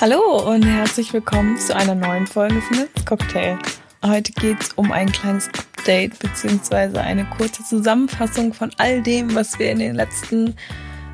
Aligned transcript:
Hallo 0.00 0.50
und 0.50 0.62
herzlich 0.62 1.12
willkommen 1.12 1.58
zu 1.58 1.76
einer 1.76 1.94
neuen 1.94 2.26
Folge 2.26 2.62
von 2.62 2.78
It's 2.78 3.04
Cocktail. 3.04 3.58
Heute 4.02 4.32
geht 4.32 4.58
es 4.58 4.72
um 4.72 4.92
ein 4.92 5.12
kleines 5.12 5.48
Update 5.48 6.18
beziehungsweise 6.18 7.02
eine 7.02 7.26
kurze 7.26 7.62
Zusammenfassung 7.64 8.54
von 8.54 8.70
all 8.78 9.02
dem, 9.02 9.34
was 9.34 9.58
wir 9.58 9.70
in 9.70 9.78
den 9.78 9.94
letzten 9.94 10.54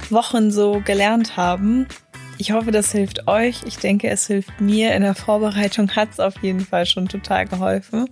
Wochen 0.08 0.52
so 0.52 0.80
gelernt 0.84 1.36
haben. 1.36 1.88
Ich 2.38 2.52
hoffe, 2.52 2.70
das 2.70 2.92
hilft 2.92 3.26
euch. 3.26 3.64
Ich 3.66 3.78
denke, 3.78 4.08
es 4.08 4.28
hilft 4.28 4.60
mir. 4.60 4.94
In 4.94 5.02
der 5.02 5.16
Vorbereitung 5.16 5.90
hat 5.96 6.10
es 6.12 6.20
auf 6.20 6.40
jeden 6.40 6.60
Fall 6.60 6.86
schon 6.86 7.08
total 7.08 7.44
geholfen. 7.46 8.08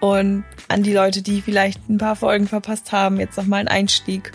Und 0.00 0.44
an 0.68 0.82
die 0.82 0.92
Leute, 0.92 1.22
die 1.22 1.40
vielleicht 1.40 1.88
ein 1.88 1.96
paar 1.96 2.16
Folgen 2.16 2.46
verpasst 2.46 2.92
haben, 2.92 3.18
jetzt 3.20 3.38
nochmal 3.38 3.60
ein 3.60 3.68
Einstieg. 3.68 4.32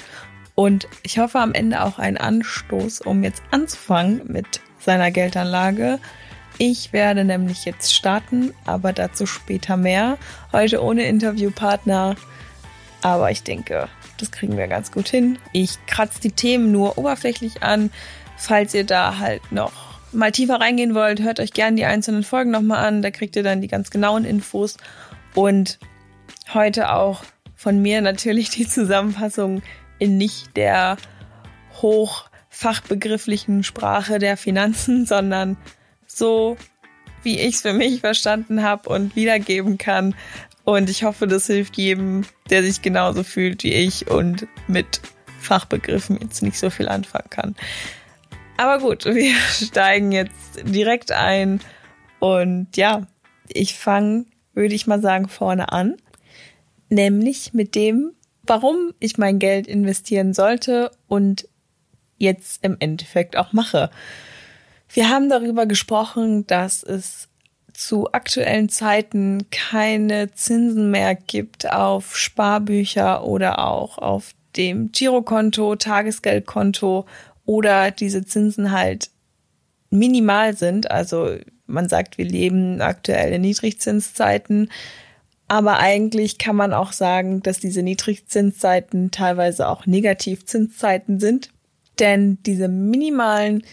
Und 0.55 0.87
ich 1.03 1.19
hoffe 1.19 1.37
am 1.37 1.53
Ende 1.53 1.83
auch 1.83 1.99
einen 1.99 2.17
Anstoß, 2.17 3.01
um 3.01 3.23
jetzt 3.23 3.43
anzufangen 3.51 4.23
mit 4.25 4.61
seiner 4.79 5.11
Geldanlage. 5.11 5.99
Ich 6.57 6.91
werde 6.91 7.23
nämlich 7.23 7.65
jetzt 7.65 7.93
starten, 7.93 8.53
aber 8.65 8.91
dazu 8.91 9.25
später 9.25 9.77
mehr. 9.77 10.17
Heute 10.51 10.83
ohne 10.83 11.03
Interviewpartner. 11.03 12.15
Aber 13.01 13.31
ich 13.31 13.43
denke, 13.43 13.87
das 14.19 14.31
kriegen 14.31 14.57
wir 14.57 14.67
ganz 14.67 14.91
gut 14.91 15.07
hin. 15.07 15.39
Ich 15.53 15.77
kratze 15.87 16.19
die 16.19 16.31
Themen 16.31 16.71
nur 16.71 16.97
oberflächlich 16.97 17.63
an. 17.63 17.91
Falls 18.37 18.73
ihr 18.73 18.83
da 18.83 19.19
halt 19.19 19.51
noch 19.51 19.71
mal 20.11 20.31
tiefer 20.31 20.59
reingehen 20.59 20.95
wollt, 20.95 21.21
hört 21.21 21.39
euch 21.39 21.53
gerne 21.53 21.77
die 21.77 21.85
einzelnen 21.85 22.23
Folgen 22.23 22.51
nochmal 22.51 22.85
an. 22.85 23.01
Da 23.01 23.11
kriegt 23.11 23.35
ihr 23.35 23.43
dann 23.43 23.61
die 23.61 23.67
ganz 23.67 23.89
genauen 23.89 24.25
Infos. 24.25 24.77
Und 25.35 25.79
heute 26.53 26.91
auch 26.91 27.23
von 27.55 27.81
mir 27.81 28.01
natürlich 28.01 28.49
die 28.49 28.67
Zusammenfassung 28.67 29.61
in 29.97 30.17
nicht 30.17 30.57
der 30.57 30.97
hochfachbegrifflichen 32.59 33.63
Sprache 33.63 34.19
der 34.19 34.37
Finanzen, 34.37 35.05
sondern 35.07 35.57
so, 36.05 36.57
wie 37.23 37.39
ich 37.39 37.55
es 37.55 37.61
für 37.61 37.73
mich 37.73 38.01
verstanden 38.01 38.63
habe 38.63 38.89
und 38.89 39.15
wiedergeben 39.15 39.77
kann. 39.77 40.15
Und 40.63 40.89
ich 40.89 41.03
hoffe, 41.03 41.27
das 41.27 41.47
hilft 41.47 41.77
jedem, 41.77 42.25
der 42.49 42.63
sich 42.63 42.81
genauso 42.81 43.23
fühlt 43.23 43.63
wie 43.63 43.73
ich 43.73 44.09
und 44.09 44.47
mit 44.67 45.01
Fachbegriffen 45.39 46.19
jetzt 46.21 46.43
nicht 46.43 46.59
so 46.59 46.69
viel 46.69 46.87
anfangen 46.87 47.29
kann. 47.29 47.55
Aber 48.57 48.79
gut, 48.79 49.05
wir 49.05 49.35
steigen 49.35 50.11
jetzt 50.11 50.61
direkt 50.63 51.11
ein. 51.11 51.61
Und 52.19 52.75
ja, 52.75 53.07
ich 53.47 53.75
fange 53.75 54.25
würde 54.53 54.75
ich 54.75 54.87
mal 54.87 55.01
sagen, 55.01 55.27
vorne 55.29 55.71
an. 55.71 55.95
Nämlich 56.89 57.53
mit 57.53 57.75
dem, 57.75 58.11
warum 58.43 58.93
ich 58.99 59.17
mein 59.17 59.39
Geld 59.39 59.67
investieren 59.67 60.33
sollte 60.33 60.91
und 61.07 61.47
jetzt 62.19 62.63
im 62.63 62.77
Endeffekt 62.79 63.35
auch 63.35 63.53
mache. 63.53 63.89
Wir 64.89 65.09
haben 65.09 65.29
darüber 65.29 65.65
gesprochen, 65.65 66.45
dass 66.47 66.83
es 66.83 67.27
zu 67.73 68.11
aktuellen 68.11 68.69
Zeiten 68.69 69.49
keine 69.51 70.31
Zinsen 70.31 70.91
mehr 70.91 71.15
gibt 71.15 71.71
auf 71.71 72.17
Sparbücher 72.17 73.23
oder 73.23 73.65
auch 73.65 73.97
auf 73.97 74.33
dem 74.57 74.91
Girokonto, 74.91 75.75
Tagesgeldkonto 75.75 77.05
oder 77.45 77.91
diese 77.91 78.25
Zinsen 78.25 78.71
halt 78.71 79.09
minimal 79.89 80.55
sind. 80.55 80.91
Also 80.91 81.37
man 81.67 81.87
sagt, 81.87 82.17
wir 82.17 82.25
leben 82.25 82.81
aktuell 82.81 83.33
in 83.33 83.41
Niedrigzinszeiten. 83.41 84.69
Aber 85.47 85.79
eigentlich 85.79 86.37
kann 86.37 86.55
man 86.55 86.73
auch 86.73 86.91
sagen, 86.91 87.41
dass 87.41 87.59
diese 87.59 87.81
Niedrigzinszeiten 87.81 89.11
teilweise 89.11 89.67
auch 89.67 89.85
Negativzinszeiten 89.85 91.19
sind. 91.19 91.49
Denn 91.99 92.37
diese 92.43 92.67
minimalen 92.67 93.63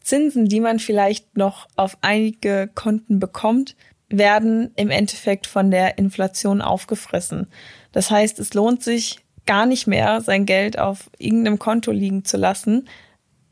Zinsen, 0.00 0.46
die 0.46 0.60
man 0.60 0.78
vielleicht 0.78 1.36
noch 1.36 1.68
auf 1.76 1.96
einige 2.00 2.70
Konten 2.74 3.18
bekommt, 3.18 3.76
werden 4.08 4.70
im 4.76 4.90
Endeffekt 4.90 5.46
von 5.46 5.70
der 5.70 5.98
Inflation 5.98 6.60
aufgefressen. 6.60 7.46
Das 7.92 8.10
heißt, 8.10 8.38
es 8.38 8.54
lohnt 8.54 8.82
sich 8.82 9.18
gar 9.46 9.66
nicht 9.66 9.86
mehr, 9.86 10.20
sein 10.20 10.46
Geld 10.46 10.78
auf 10.78 11.10
irgendeinem 11.18 11.58
Konto 11.58 11.90
liegen 11.90 12.24
zu 12.24 12.36
lassen, 12.36 12.88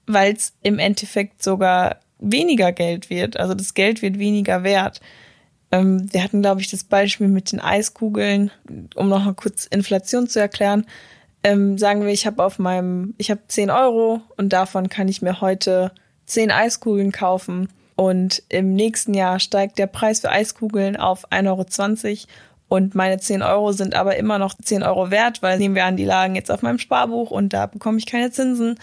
weil 0.07 0.35
es 0.35 0.55
im 0.63 0.79
Endeffekt 0.79 1.43
sogar 1.43 2.01
weniger 2.19 2.73
Geld 2.73 3.11
wird. 3.11 3.39
Also 3.39 3.55
das 3.55 3.75
Geld 3.75 4.03
wird 4.03 4.19
weniger 4.19 4.63
wert. 4.63 5.01
Ähm, 5.73 6.13
wir 6.13 6.23
hatten, 6.23 6.43
glaube 6.43 6.61
ich, 6.61 6.71
das 6.71 6.85
Beispiel 6.85 7.29
mit 7.29 7.53
den 7.53 7.61
Eiskugeln, 7.61 8.51
um 8.95 9.09
noch 9.09 9.25
mal 9.25 9.35
kurz 9.35 9.67
Inflation 9.67 10.29
zu 10.29 10.41
erklären. 10.41 10.87
Ähm, 11.43 11.79
sagen 11.79 12.03
wir, 12.03 12.13
ich 12.13 12.27
habe 12.27 12.45
auf 12.45 12.59
meinem, 12.59 13.15
ich 13.19 13.31
habe 13.31 13.41
10 13.47 13.71
Euro 13.71 14.21
und 14.37 14.53
davon 14.53 14.89
kann 14.89 15.09
ich 15.09 15.23
mir 15.23 15.41
heute 15.41 15.93
10 16.27 16.51
Eiskugeln 16.51 17.13
kaufen. 17.13 17.69
Und 17.97 18.43
im 18.49 18.75
nächsten 18.75 19.15
Jahr 19.15 19.41
steigt 19.41 19.79
der 19.79 19.87
Preis 19.87 20.21
für 20.21 20.31
Eiskugeln 20.31 20.97
auf 20.97 21.31
1,20 21.31 21.47
Euro 21.49 22.29
und 22.71 22.95
meine 22.95 23.19
10 23.19 23.43
Euro 23.43 23.73
sind 23.73 23.97
aber 23.97 24.17
immer 24.17 24.39
noch 24.39 24.55
10 24.55 24.85
Euro 24.85 25.11
wert, 25.11 25.43
weil 25.43 25.59
nehmen 25.59 25.75
wir 25.75 25.87
an, 25.87 25.97
die 25.97 26.05
lagen 26.05 26.37
jetzt 26.37 26.53
auf 26.53 26.63
meinem 26.63 26.79
Sparbuch 26.79 27.33
und 27.33 27.53
da 27.53 27.67
bekomme 27.67 27.99
ich 27.99 28.07
keine 28.07 28.31
Zinsen. 28.31 28.79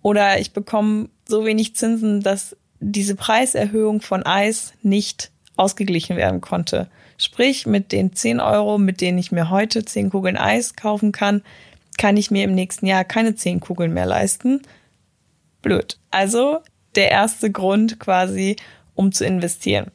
Oder 0.00 0.40
ich 0.40 0.54
bekomme 0.54 1.10
so 1.28 1.44
wenig 1.44 1.76
Zinsen, 1.76 2.22
dass 2.22 2.56
diese 2.80 3.14
Preiserhöhung 3.14 4.00
von 4.00 4.24
Eis 4.24 4.72
nicht 4.82 5.30
ausgeglichen 5.56 6.16
werden 6.16 6.40
konnte. 6.40 6.88
Sprich, 7.18 7.66
mit 7.66 7.92
den 7.92 8.14
10 8.14 8.40
Euro, 8.40 8.78
mit 8.78 9.02
denen 9.02 9.18
ich 9.18 9.32
mir 9.32 9.50
heute 9.50 9.84
10 9.84 10.08
Kugeln 10.08 10.38
Eis 10.38 10.74
kaufen 10.74 11.12
kann, 11.12 11.42
kann 11.96 12.16
ich 12.16 12.30
mir 12.30 12.44
im 12.44 12.54
nächsten 12.54 12.86
Jahr 12.86 13.04
keine 13.04 13.34
10 13.34 13.60
Kugeln 13.60 13.92
mehr 13.92 14.06
leisten. 14.06 14.62
Blöd. 15.62 15.98
Also 16.10 16.60
der 16.94 17.10
erste 17.10 17.50
Grund 17.50 18.00
quasi, 18.00 18.56
um 18.94 19.12
zu 19.12 19.24
investieren. 19.24 19.90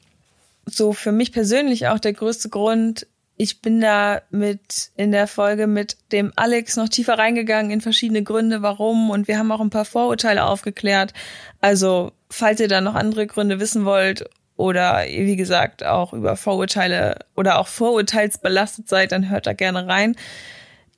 So 0.65 0.93
für 0.93 1.11
mich 1.11 1.31
persönlich 1.31 1.87
auch 1.87 1.99
der 1.99 2.13
größte 2.13 2.49
Grund, 2.49 3.07
ich 3.37 3.61
bin 3.61 3.81
da 3.81 4.21
mit 4.29 4.91
in 4.95 5.11
der 5.11 5.25
Folge 5.25 5.65
mit 5.65 5.97
dem 6.11 6.31
Alex 6.35 6.75
noch 6.75 6.89
tiefer 6.89 7.17
reingegangen 7.17 7.71
in 7.71 7.81
verschiedene 7.81 8.21
Gründe, 8.21 8.61
warum 8.61 9.09
und 9.09 9.27
wir 9.27 9.39
haben 9.39 9.51
auch 9.51 9.61
ein 9.61 9.71
paar 9.71 9.85
Vorurteile 9.85 10.45
aufgeklärt. 10.45 11.13
Also, 11.59 12.11
falls 12.29 12.59
ihr 12.59 12.67
da 12.67 12.81
noch 12.81 12.93
andere 12.93 13.25
Gründe 13.25 13.59
wissen 13.59 13.83
wollt 13.83 14.29
oder 14.57 15.05
wie 15.07 15.35
gesagt 15.35 15.83
auch 15.83 16.13
über 16.13 16.35
Vorurteile 16.35 17.25
oder 17.35 17.57
auch 17.57 17.67
vorurteilsbelastet 17.67 18.87
seid, 18.87 19.11
dann 19.11 19.29
hört 19.29 19.47
da 19.47 19.53
gerne 19.53 19.87
rein. 19.87 20.15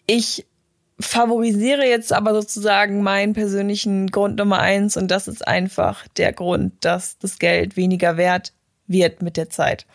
Ich 0.06 0.46
favorisiere 1.06 1.86
jetzt 1.88 2.14
aber 2.14 2.34
sozusagen 2.34 3.04
meinen 3.04 3.34
persönlichen 3.34 4.08
Grund 4.08 4.38
Nummer 4.38 4.60
eins 4.60 4.98
und 4.98 5.10
das 5.10 5.28
ist 5.28 5.48
einfach 5.48 6.08
der 6.18 6.34
Grund, 6.34 6.74
dass 6.82 7.18
das 7.18 7.40
Geld 7.40 7.78
weniger 7.78 8.18
wert 8.18 8.54
wird 8.88 9.22
mit 9.22 9.38
der 9.38 9.50
Zeit. 9.50 9.86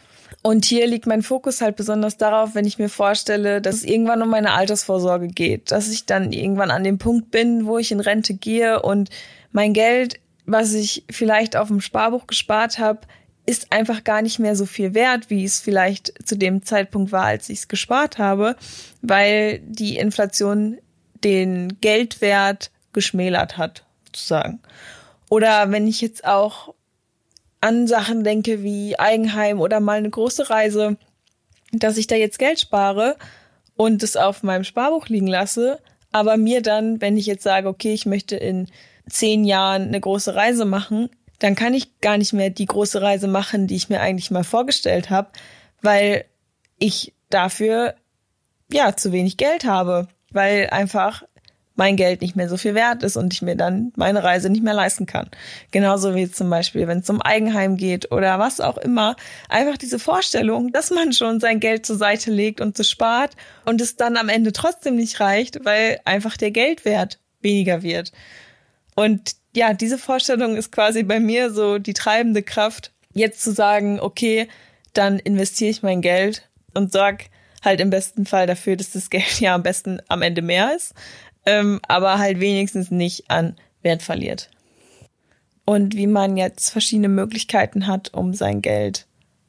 Und 0.43 0.65
hier 0.65 0.87
liegt 0.87 1.07
mein 1.07 1.23
Fokus 1.23 1.61
halt 1.61 1.77
besonders 1.77 2.17
darauf, 2.17 2.55
wenn 2.55 2.65
ich 2.65 2.79
mir 2.79 2.89
vorstelle, 2.89 3.61
dass 3.61 3.77
es 3.77 3.85
irgendwann 3.85 4.23
um 4.23 4.31
meine 4.31 4.53
Altersvorsorge 4.53 5.29
geht, 5.29 5.71
dass 5.71 5.91
ich 5.91 6.07
dann 6.07 6.33
irgendwann 6.33 6.71
an 6.71 6.85
dem 6.85 6.99
Punkt 6.99 7.31
bin, 7.31 7.67
wo 7.67 7.79
ich 7.79 7.93
in 7.93 8.01
Rente 8.01 8.35
gehe 8.35 8.83
und 8.83 9.11
mein 9.51 9.73
Geld, 9.73 10.21
was 10.47 10.75
ich 10.75 11.05
vielleicht 11.11 11.57
auf 11.57 11.69
dem 11.69 11.81
Sparbuch 11.81 12.27
gespart 12.27 12.79
habe, 12.79 13.01
ist 13.47 13.73
einfach 13.73 14.05
gar 14.05 14.21
nicht 14.21 14.39
mehr 14.39 14.55
so 14.55 14.67
viel 14.67 14.93
wert, 14.93 15.31
wie 15.31 15.43
es 15.43 15.59
vielleicht 15.59 16.13
zu 16.27 16.37
dem 16.37 16.63
Zeitpunkt 16.63 17.13
war, 17.13 17.25
als 17.25 17.49
ich 17.49 17.61
es 17.61 17.69
gespart 17.69 18.19
habe, 18.19 18.57
weil 19.01 19.61
die 19.61 19.97
Inflation 19.97 20.77
den 21.25 21.81
Geldwert 21.81 22.71
geschmälert 22.93 23.57
hat, 23.57 23.85
sozusagen. 24.07 24.61
Oder 25.29 25.71
wenn 25.71 25.87
ich 25.87 26.01
jetzt 26.01 26.25
auch 26.25 26.75
an 27.61 27.87
Sachen 27.87 28.25
denke 28.25 28.63
wie 28.63 28.99
Eigenheim 28.99 29.61
oder 29.61 29.81
mal 29.81 29.99
eine 29.99 30.11
große 30.11 30.49
Reise, 30.51 30.97
dass 31.73 31.97
ich 31.97 32.07
da 32.07 32.15
jetzt 32.15 32.39
Geld 32.39 32.61
spare 32.61 33.17
und 33.77 34.03
es 34.03 34.17
auf 34.17 34.43
meinem 34.43 34.65
Sparbuch 34.65 35.09
liegen 35.09 35.27
lasse, 35.27 35.81
aber 36.13 36.37
mir 36.37 36.63
dann, 36.63 37.01
wenn 37.01 37.17
ich 37.17 37.27
jetzt 37.27 37.43
sage, 37.43 37.69
okay, 37.69 37.93
ich 37.93 38.07
möchte 38.07 38.37
in 38.37 38.69
zehn 39.09 39.45
Jahren 39.45 39.83
eine 39.83 40.01
große 40.01 40.35
Reise 40.35 40.65
machen, 40.65 41.11
dann 41.39 41.55
kann 41.55 41.75
ich 41.75 42.01
gar 42.01 42.19
nicht 42.19 42.33
mehr 42.33 42.51
die 42.51 42.67
große 42.67 43.01
Reise 43.01 43.29
machen, 43.29 43.67
die 43.67 43.77
ich 43.77 43.89
mir 43.89 44.01
eigentlich 44.01 44.31
mal 44.31 44.45
vorgestellt 44.45 45.11
habe, 45.11 45.31
weil 45.83 46.25
ich 46.79 47.15
dafür 47.31 47.95
ja 48.73 48.97
zu 48.97 49.13
wenig 49.13 49.37
Geld 49.37 49.65
habe, 49.65 50.09
weil 50.33 50.69
einfach 50.71 51.23
mein 51.79 51.95
Geld 51.95 52.23
nicht 52.23 52.35
mehr 52.35 52.49
so 52.49 52.57
viel 52.57 52.75
wert 52.75 53.05
ist 53.05 53.17
und 53.17 53.33
ich 53.33 53.41
mir 53.41 53.55
dann 53.55 53.93
meine 53.95 54.25
Reise 54.25 54.51
nicht 54.51 54.65
mehr 54.65 54.75
leisten 54.75 55.07
kann. 55.07 55.31
Genauso 55.71 56.17
wie 56.17 56.29
zum 56.29 56.51
Beispiel, 56.51 56.89
wenn 56.89 56.99
es 56.99 57.09
um 57.09 57.23
Eigenheim 57.23 57.77
geht 57.77 58.11
oder 58.11 58.41
was 58.41 58.61
auch 58.61 58.79
immer. 58.79 59.15
Einfach 59.49 59.79
diese 59.79 60.01
Vorstellung, 60.01 60.73
dass 60.73 60.91
man 60.91 61.13
schon 61.13 61.39
sein 61.39 61.61
Geld 61.61 61.87
zur 61.87 61.97
Seite 61.97 62.33
legt 62.33 62.61
und 62.61 62.77
so 62.77 62.83
spart 62.83 63.37
und 63.65 63.81
es 63.81 63.95
dann 63.95 64.17
am 64.17 64.29
Ende 64.29 64.53
trotzdem 64.53 64.97
nicht 64.97 65.21
reicht, 65.21 65.65
weil 65.65 66.01
einfach 66.05 66.37
der 66.37 66.51
Geldwert 66.51 67.21
weniger 67.43 67.85
wird. 67.85 68.11
Und 68.97 69.37
ja, 69.55 69.73
diese 69.73 69.99
Vorstellung 69.99 70.57
ist 70.57 70.73
quasi 70.73 71.05
bei 71.05 71.21
mir 71.21 71.53
so 71.53 71.79
die 71.79 71.95
treibende 71.95 72.43
Kraft, 72.43 72.93
jetzt 73.15 73.41
zu 73.41 73.53
sagen, 73.53 74.01
okay, 74.01 74.49
dann 74.95 75.21
investiere 75.21 75.71
ich 75.71 75.85
mein 75.85 76.03
Geld 76.03 76.49
und 76.75 76.91
sorg 76.91 77.27
halt 77.65 77.81
im 77.81 77.91
besten 77.91 78.27
Fall 78.27 78.47
dafür, 78.47 78.77
dass 78.77 78.91
das 78.91 79.11
Geld 79.11 79.41
ja 79.41 79.55
am 79.55 79.63
besten 79.63 80.01
am 80.09 80.23
Ende 80.23 80.43
mehr 80.43 80.75
ist 80.77 80.95
ähm, 81.49 81.81
aber 81.89 82.19
halt 82.19 82.41
wenigstens 82.41 82.91
nicht 82.91 83.31
an 83.31 83.57
Wert 83.83 84.03
verliert. 84.03 84.51
und 85.65 85.95
wie 85.95 86.07
man 86.07 86.37
jetzt 86.37 86.71
verschiedene 86.71 87.09
Möglichkeiten 87.09 87.87
hat, 87.87 88.15
um 88.15 88.33
sein 88.33 88.63
Geld 88.63 89.07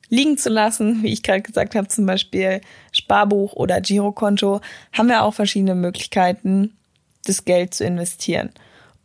liegen 0.10 0.38
zu 0.38 0.50
lassen. 0.50 1.02
Wie 1.04 1.14
ich 1.14 1.24
gerade 1.24 1.42
gesagt 1.42 1.76
habe, 1.76 1.88
zum 1.88 2.06
Beispiel 2.06 2.62
Sparbuch 2.92 3.54
oder 3.54 3.80
Girokonto, 3.80 4.60
haben 4.92 5.08
wir 5.08 5.24
auch 5.24 5.34
verschiedene 5.34 5.76
Möglichkeiten, 5.76 6.78
das 7.26 7.46
Geld 7.46 7.74
zu 7.74 7.86
investieren. 7.86 8.50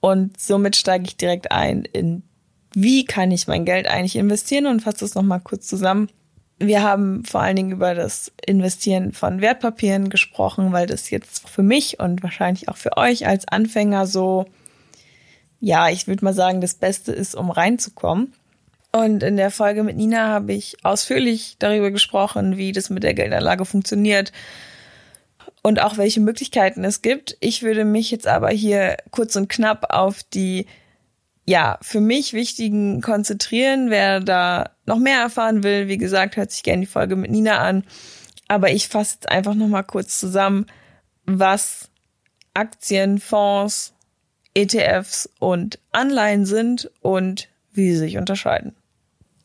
Und 0.01 0.41
somit 0.41 0.77
steige 0.77 1.05
ich 1.07 1.17
direkt 1.17 1.53
ein 1.53 1.85
in, 1.85 2.23
wie 2.75 3.05
kann 3.05 3.31
ich 3.31 3.47
mein 3.47 3.65
Geld 3.65 3.87
eigentlich 3.87 4.17
investieren 4.17 4.67
und 4.67 4.81
fasse 4.81 5.01
das 5.01 5.15
nochmal 5.15 5.41
kurz 5.41 5.67
zusammen. 5.67 6.09
Wir 6.59 6.83
haben 6.83 7.25
vor 7.25 7.41
allen 7.41 7.57
Dingen 7.57 7.73
über 7.73 7.95
das 7.95 8.33
Investieren 8.47 9.13
von 9.13 9.41
Wertpapieren 9.41 10.09
gesprochen, 10.09 10.73
weil 10.73 10.87
das 10.87 11.11
jetzt 11.11 11.49
für 11.49 11.63
mich 11.63 11.99
und 11.99 12.23
wahrscheinlich 12.23 12.69
auch 12.69 12.77
für 12.77 12.97
euch 12.97 13.27
als 13.27 13.49
Anfänger 13.49 14.07
so, 14.07 14.47
ja, 15.61 15.89
ich 15.89 16.07
würde 16.07 16.25
mal 16.25 16.35
sagen, 16.35 16.61
das 16.61 16.75
Beste 16.75 17.13
ist, 17.13 17.35
um 17.35 17.51
reinzukommen. 17.51 18.33
Und 18.93 19.25
in 19.25 19.37
der 19.37 19.51
Folge 19.51 19.83
mit 19.83 19.97
Nina 19.97 20.29
habe 20.29 20.53
ich 20.53 20.77
ausführlich 20.85 21.57
darüber 21.59 21.91
gesprochen, 21.91 22.57
wie 22.57 22.71
das 22.71 22.91
mit 22.91 23.03
der 23.03 23.15
Geldanlage 23.15 23.65
funktioniert 23.65 24.31
und 25.63 25.83
auch 25.83 25.97
welche 25.97 26.21
Möglichkeiten 26.21 26.85
es 26.85 27.03
gibt. 27.03 27.37
Ich 27.41 27.63
würde 27.63 27.85
mich 27.85 28.13
jetzt 28.13 28.29
aber 28.29 28.51
hier 28.51 28.99
kurz 29.11 29.35
und 29.35 29.49
knapp 29.49 29.93
auf 29.93 30.23
die 30.23 30.67
ja, 31.47 31.79
für 31.83 32.01
mich 32.01 32.33
wichtigen 32.33 33.01
konzentrieren. 33.01 33.91
Wer 33.91 34.21
da 34.21 34.71
noch 34.87 34.99
mehr 34.99 35.21
erfahren 35.21 35.63
will, 35.63 35.89
wie 35.89 35.99
gesagt, 35.99 36.37
hört 36.37 36.51
sich 36.51 36.63
gerne 36.63 36.81
die 36.81 36.87
Folge 36.87 37.17
mit 37.17 37.31
Nina 37.31 37.59
an. 37.59 37.85
Aber 38.49 38.71
ich 38.71 38.89
fasse 38.89 39.15
jetzt 39.15 39.29
einfach 39.29 39.55
noch 39.55 39.69
mal 39.69 39.83
kurz 39.83 40.19
zusammen, 40.19 40.67
was 41.25 41.91
Aktien, 42.53 43.19
Fonds, 43.19 43.95
ETFs 44.55 45.29
und 45.39 45.79
Anleihen 45.93 46.47
sind 46.47 46.91
und 47.01 47.49
wie 47.73 47.91
sie 47.91 47.99
sich 47.99 48.19
unterscheiden. 48.19 48.75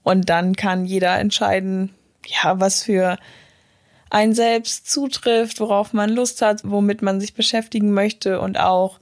Und 0.03 0.30
dann 0.30 0.56
kann 0.56 0.86
jeder 0.86 1.18
entscheiden, 1.18 1.92
ja, 2.25 2.59
was 2.59 2.83
für 2.83 3.18
einen 4.09 4.33
selbst 4.33 4.89
zutrifft, 4.89 5.59
worauf 5.59 5.94
man 5.94 6.09
Lust 6.09 6.42
hat, 6.42 6.62
womit 6.63 7.01
man 7.01 7.19
sich 7.19 7.33
beschäftigen 7.33 7.94
möchte 7.94 8.39
und 8.39 8.59
auch 8.59 9.00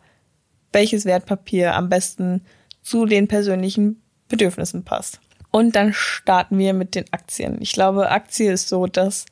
welches 0.74 1.06
Wertpapier 1.06 1.76
am 1.76 1.90
besten 1.90 2.42
zu 2.82 3.06
den 3.06 3.28
persönlichen 3.28 4.02
Bedürfnissen 4.28 4.84
passt. 4.84 5.20
Und 5.52 5.76
dann 5.76 5.94
starten 5.94 6.58
wir 6.58 6.74
mit 6.74 6.96
den 6.96 7.06
Aktien. 7.12 7.58
Ich 7.62 7.74
glaube, 7.74 8.12
Aktie 8.12 8.52
ist 8.52 8.70
so 8.70 8.86
das, 8.86 9.26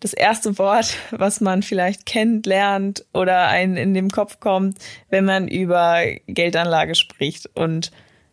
das 0.00 0.12
erste 0.12 0.58
Wort, 0.58 0.96
was 1.10 1.40
man 1.40 1.62
vielleicht 1.62 2.06
kennt, 2.06 2.46
lernt 2.46 3.04
oder 3.12 3.48
einen 3.48 3.76
in 3.76 3.94
dem 3.94 4.10
Kopf 4.10 4.40
kommt, 4.40 4.78
wenn 5.08 5.24
man 5.24 5.48
über 5.48 6.02
Geldanlage 6.26 6.94
spricht 6.94 7.48
und 7.54 7.90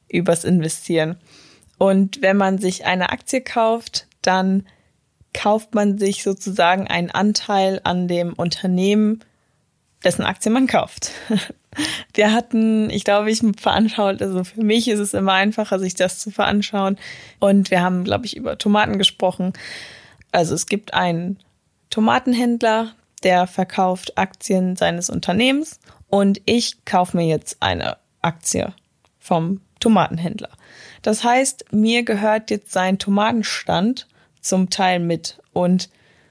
übers 0.08 0.44
Investieren. 0.44 1.18
Und 1.78 2.22
wenn 2.22 2.38
man 2.38 2.58
sich 2.58 2.86
eine 2.86 3.10
Aktie 3.10 3.42
kauft, 3.42 4.08
dann 4.22 4.66
kauft 5.34 5.76
man 5.76 5.98
sich 5.98 6.24
sozusagen 6.24 6.88
einen 6.88 7.12
Anteil 7.12 7.82
an 7.84 8.08
dem 8.08 8.34
Unternehmen, 8.34 9.20
dessen 10.06 10.24
Aktie 10.24 10.52
man 10.52 10.68
kauft. 10.68 11.12
Wir 12.14 12.32
hatten, 12.32 12.90
ich 12.90 13.04
glaube, 13.04 13.30
ich 13.30 13.42
veranschaut, 13.58 14.22
also 14.22 14.46
für 14.46 14.64
mich 14.64 14.88
ist 14.88 15.00
es 15.00 15.14
immer 15.14 15.34
einfacher, 15.34 15.78
sich 15.78 15.94
das 15.94 16.20
zu 16.20 16.32
veranschauen. 16.32 16.98
Und 17.40 17.70
wir 17.70 17.82
haben, 17.82 18.06
glaube 18.06 18.26
ich, 18.26 18.38
über 18.38 18.58
Tomaten 18.58 18.98
gesprochen. 18.98 19.52
Also 20.32 20.56
es 20.56 20.68
gibt 20.68 20.94
einen 20.94 21.38
Tomatenhändler, 21.90 22.94
der 23.24 23.46
verkauft 23.48 24.18
Aktien 24.18 24.78
seines 24.78 25.10
Unternehmens 25.10 25.82
und 26.08 26.42
ich 26.46 26.86
kaufe 26.86 27.18
mir 27.18 27.26
jetzt 27.26 27.58
eine 27.62 27.98
Aktie 28.22 28.74
vom 29.20 29.60
Tomatenhändler. 29.80 30.52
Das 31.02 31.24
heißt, 31.24 31.74
mir 31.74 32.04
gehört 32.04 32.52
jetzt 32.52 32.72
sein 32.72 33.00
Tomatenstand 33.00 34.08
zum 34.40 34.70
Teil 34.70 35.00
mit 35.00 35.40
und 35.54 35.90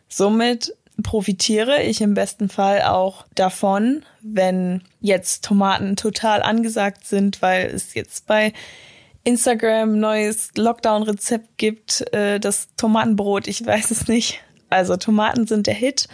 somit 0.08 0.74
profitiere 1.02 1.82
ich 1.82 2.00
im 2.00 2.14
besten 2.14 2.48
Fall 2.48 2.82
auch 2.82 3.26
davon, 3.34 4.04
wenn 4.22 4.82
jetzt 5.00 5.44
Tomaten 5.44 5.96
total 5.96 6.42
angesagt 6.42 7.06
sind, 7.06 7.42
weil 7.42 7.66
es 7.66 7.94
jetzt 7.94 8.26
bei 8.26 8.52
Instagram 9.24 9.98
neues 9.98 10.50
Lockdown-Rezept 10.56 11.56
gibt, 11.56 12.12
äh, 12.12 12.38
das 12.38 12.68
Tomatenbrot, 12.76 13.48
ich 13.48 13.64
weiß 13.64 13.90
es 13.90 14.06
nicht. 14.06 14.40
Also 14.70 14.96
Tomaten 14.96 15.46
sind 15.46 15.66
der 15.66 15.74
Hit 15.74 16.08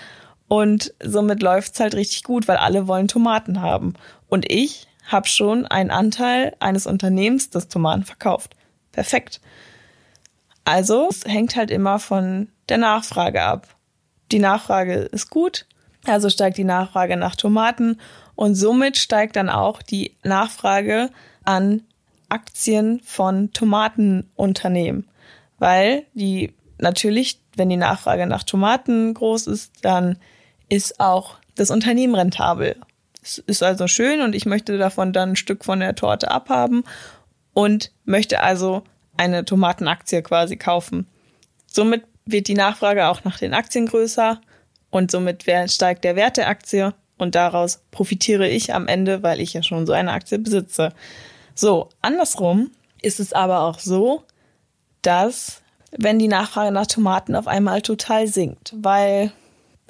und 0.49 0.95
somit 1.03 1.43
läuft's 1.43 1.81
halt 1.81 1.95
richtig 1.95 2.23
gut, 2.23 2.49
weil 2.49 2.57
alle 2.57 2.89
wollen 2.89 3.09
Tomaten 3.09 3.61
haben. 3.61 3.95
Und 4.29 4.51
ich 4.51 4.87
habe 5.07 5.27
schon 5.27 5.67
einen 5.67 5.91
Anteil 5.91 6.55
eines 6.61 6.87
Unternehmens, 6.87 7.51
das 7.51 7.69
Tomaten 7.69 8.05
verkauft. 8.05 8.55
Perfekt. 8.93 9.41
Also, 10.65 11.09
es 11.09 11.25
hängt 11.25 11.57
halt 11.57 11.71
immer 11.71 11.99
von 11.99 12.49
der 12.69 12.79
Nachfrage 12.79 13.43
ab. 13.43 13.67
Die 14.33 14.39
Nachfrage 14.39 14.95
ist 14.95 15.31
gut, 15.31 15.67
also 16.07 16.31
steigt 16.31 16.59
die 16.59 16.65
Nachfrage 16.65 17.17
nach 17.17 17.37
Tomaten 17.37 17.99
und 18.35 18.55
somit 18.55 18.97
steigt 18.97 19.37
dann 19.37 19.49
auch 19.49 19.83
die 19.83 20.17
Nachfrage 20.23 21.11
an 21.45 21.83
Aktien 22.29 23.01
von 23.05 23.53
Tomatenunternehmen, 23.53 25.09
weil 25.59 26.05
die 26.15 26.55
natürlich, 26.79 27.41
wenn 27.57 27.69
die 27.69 27.77
Nachfrage 27.77 28.27
nach 28.27 28.45
Tomaten 28.45 29.13
groß 29.15 29.49
ist, 29.49 29.73
dann 29.83 30.17
ist 30.69 31.01
auch 31.01 31.39
das 31.57 31.71
Unternehmen 31.71 32.15
rentabel 32.15 32.77
es 33.23 33.39
ist 33.39 33.63
also 33.63 33.87
schön 33.87 34.21
und 34.21 34.35
ich 34.35 34.47
möchte 34.47 34.79
davon 34.79 35.13
dann 35.13 35.31
ein 35.31 35.37
Stück 35.37 35.65
von 35.65 35.81
der 35.81 35.95
Torte 35.95 36.31
abhaben 36.31 36.85
und 37.53 37.93
möchte 38.05 38.41
also 38.41 38.83
eine 39.17 39.45
Tomatenaktie 39.45 40.23
quasi 40.23 40.57
kaufen. 40.57 41.07
Somit 41.67 42.05
wird 42.33 42.49
die 42.49 42.55
Nachfrage 42.55 43.09
auch 43.09 43.25
nach 43.25 43.39
den 43.39 43.55
Aktien 43.55 43.87
größer 43.87 44.41
und 44.91 45.11
somit 45.11 45.45
steigt 45.67 46.05
der 46.05 46.17
Wert 46.17 46.37
der 46.37 46.49
Aktie 46.49 46.95
und 47.19 47.35
daraus 47.35 47.81
profitiere 47.91 48.49
ich 48.49 48.75
am 48.75 48.89
Ende, 48.89 49.23
weil 49.23 49.41
ich 49.41 49.53
ja 49.53 49.63
schon 49.63 49.87
so 49.87 49.93
eine 49.93 50.13
Aktie 50.13 50.39
besitze. 50.39 50.93
So, 51.55 51.89
andersrum 52.03 52.71
ist 53.03 53.21
es 53.21 53.33
aber 53.33 53.61
auch 53.61 53.79
so, 53.79 54.25
dass 55.03 55.63
wenn 55.97 56.19
die 56.19 56.29
Nachfrage 56.29 56.73
nach 56.73 56.87
Tomaten 56.87 57.35
auf 57.35 57.47
einmal 57.47 57.83
total 57.83 58.27
sinkt, 58.27 58.75
weil 58.77 59.33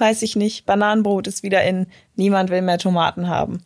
weiß 0.01 0.23
ich 0.23 0.35
nicht, 0.35 0.67
Bananenbrot 0.67 1.27
ist 1.27 1.43
wieder 1.43 1.63
in, 1.63 1.87
niemand 2.17 2.51
will 2.51 2.63
mehr 2.63 2.79
Tomaten 2.79 3.29
haben. 3.29 3.63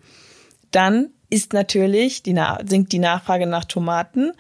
Dann 0.72 1.10
ist 1.30 1.52
natürlich, 1.52 2.22
die, 2.22 2.38
sinkt 2.66 2.92
die 2.92 2.98
Nachfrage 2.98 3.46
nach 3.46 3.64
Tomaten. 3.64 4.32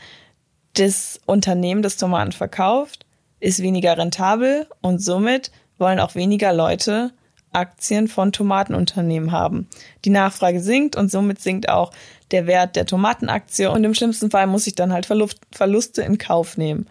Das 0.74 1.20
Unternehmen, 1.24 1.82
das 1.82 1.96
Tomaten 1.96 2.32
verkauft, 2.32 3.03
ist 3.44 3.60
weniger 3.60 3.98
rentabel 3.98 4.66
und 4.80 5.02
somit 5.02 5.50
wollen 5.76 6.00
auch 6.00 6.14
weniger 6.14 6.54
Leute 6.54 7.12
Aktien 7.52 8.08
von 8.08 8.32
Tomatenunternehmen 8.32 9.32
haben. 9.32 9.68
Die 10.06 10.10
Nachfrage 10.10 10.60
sinkt 10.60 10.96
und 10.96 11.10
somit 11.10 11.40
sinkt 11.40 11.68
auch 11.68 11.92
der 12.30 12.46
Wert 12.46 12.74
der 12.74 12.86
Tomatenaktie 12.86 13.70
und 13.70 13.84
im 13.84 13.94
schlimmsten 13.94 14.30
Fall 14.30 14.46
muss 14.46 14.66
ich 14.66 14.74
dann 14.74 14.94
halt 14.94 15.06
Verluste 15.06 16.02
in 16.02 16.16
Kauf 16.16 16.56
nehmen. 16.56 16.86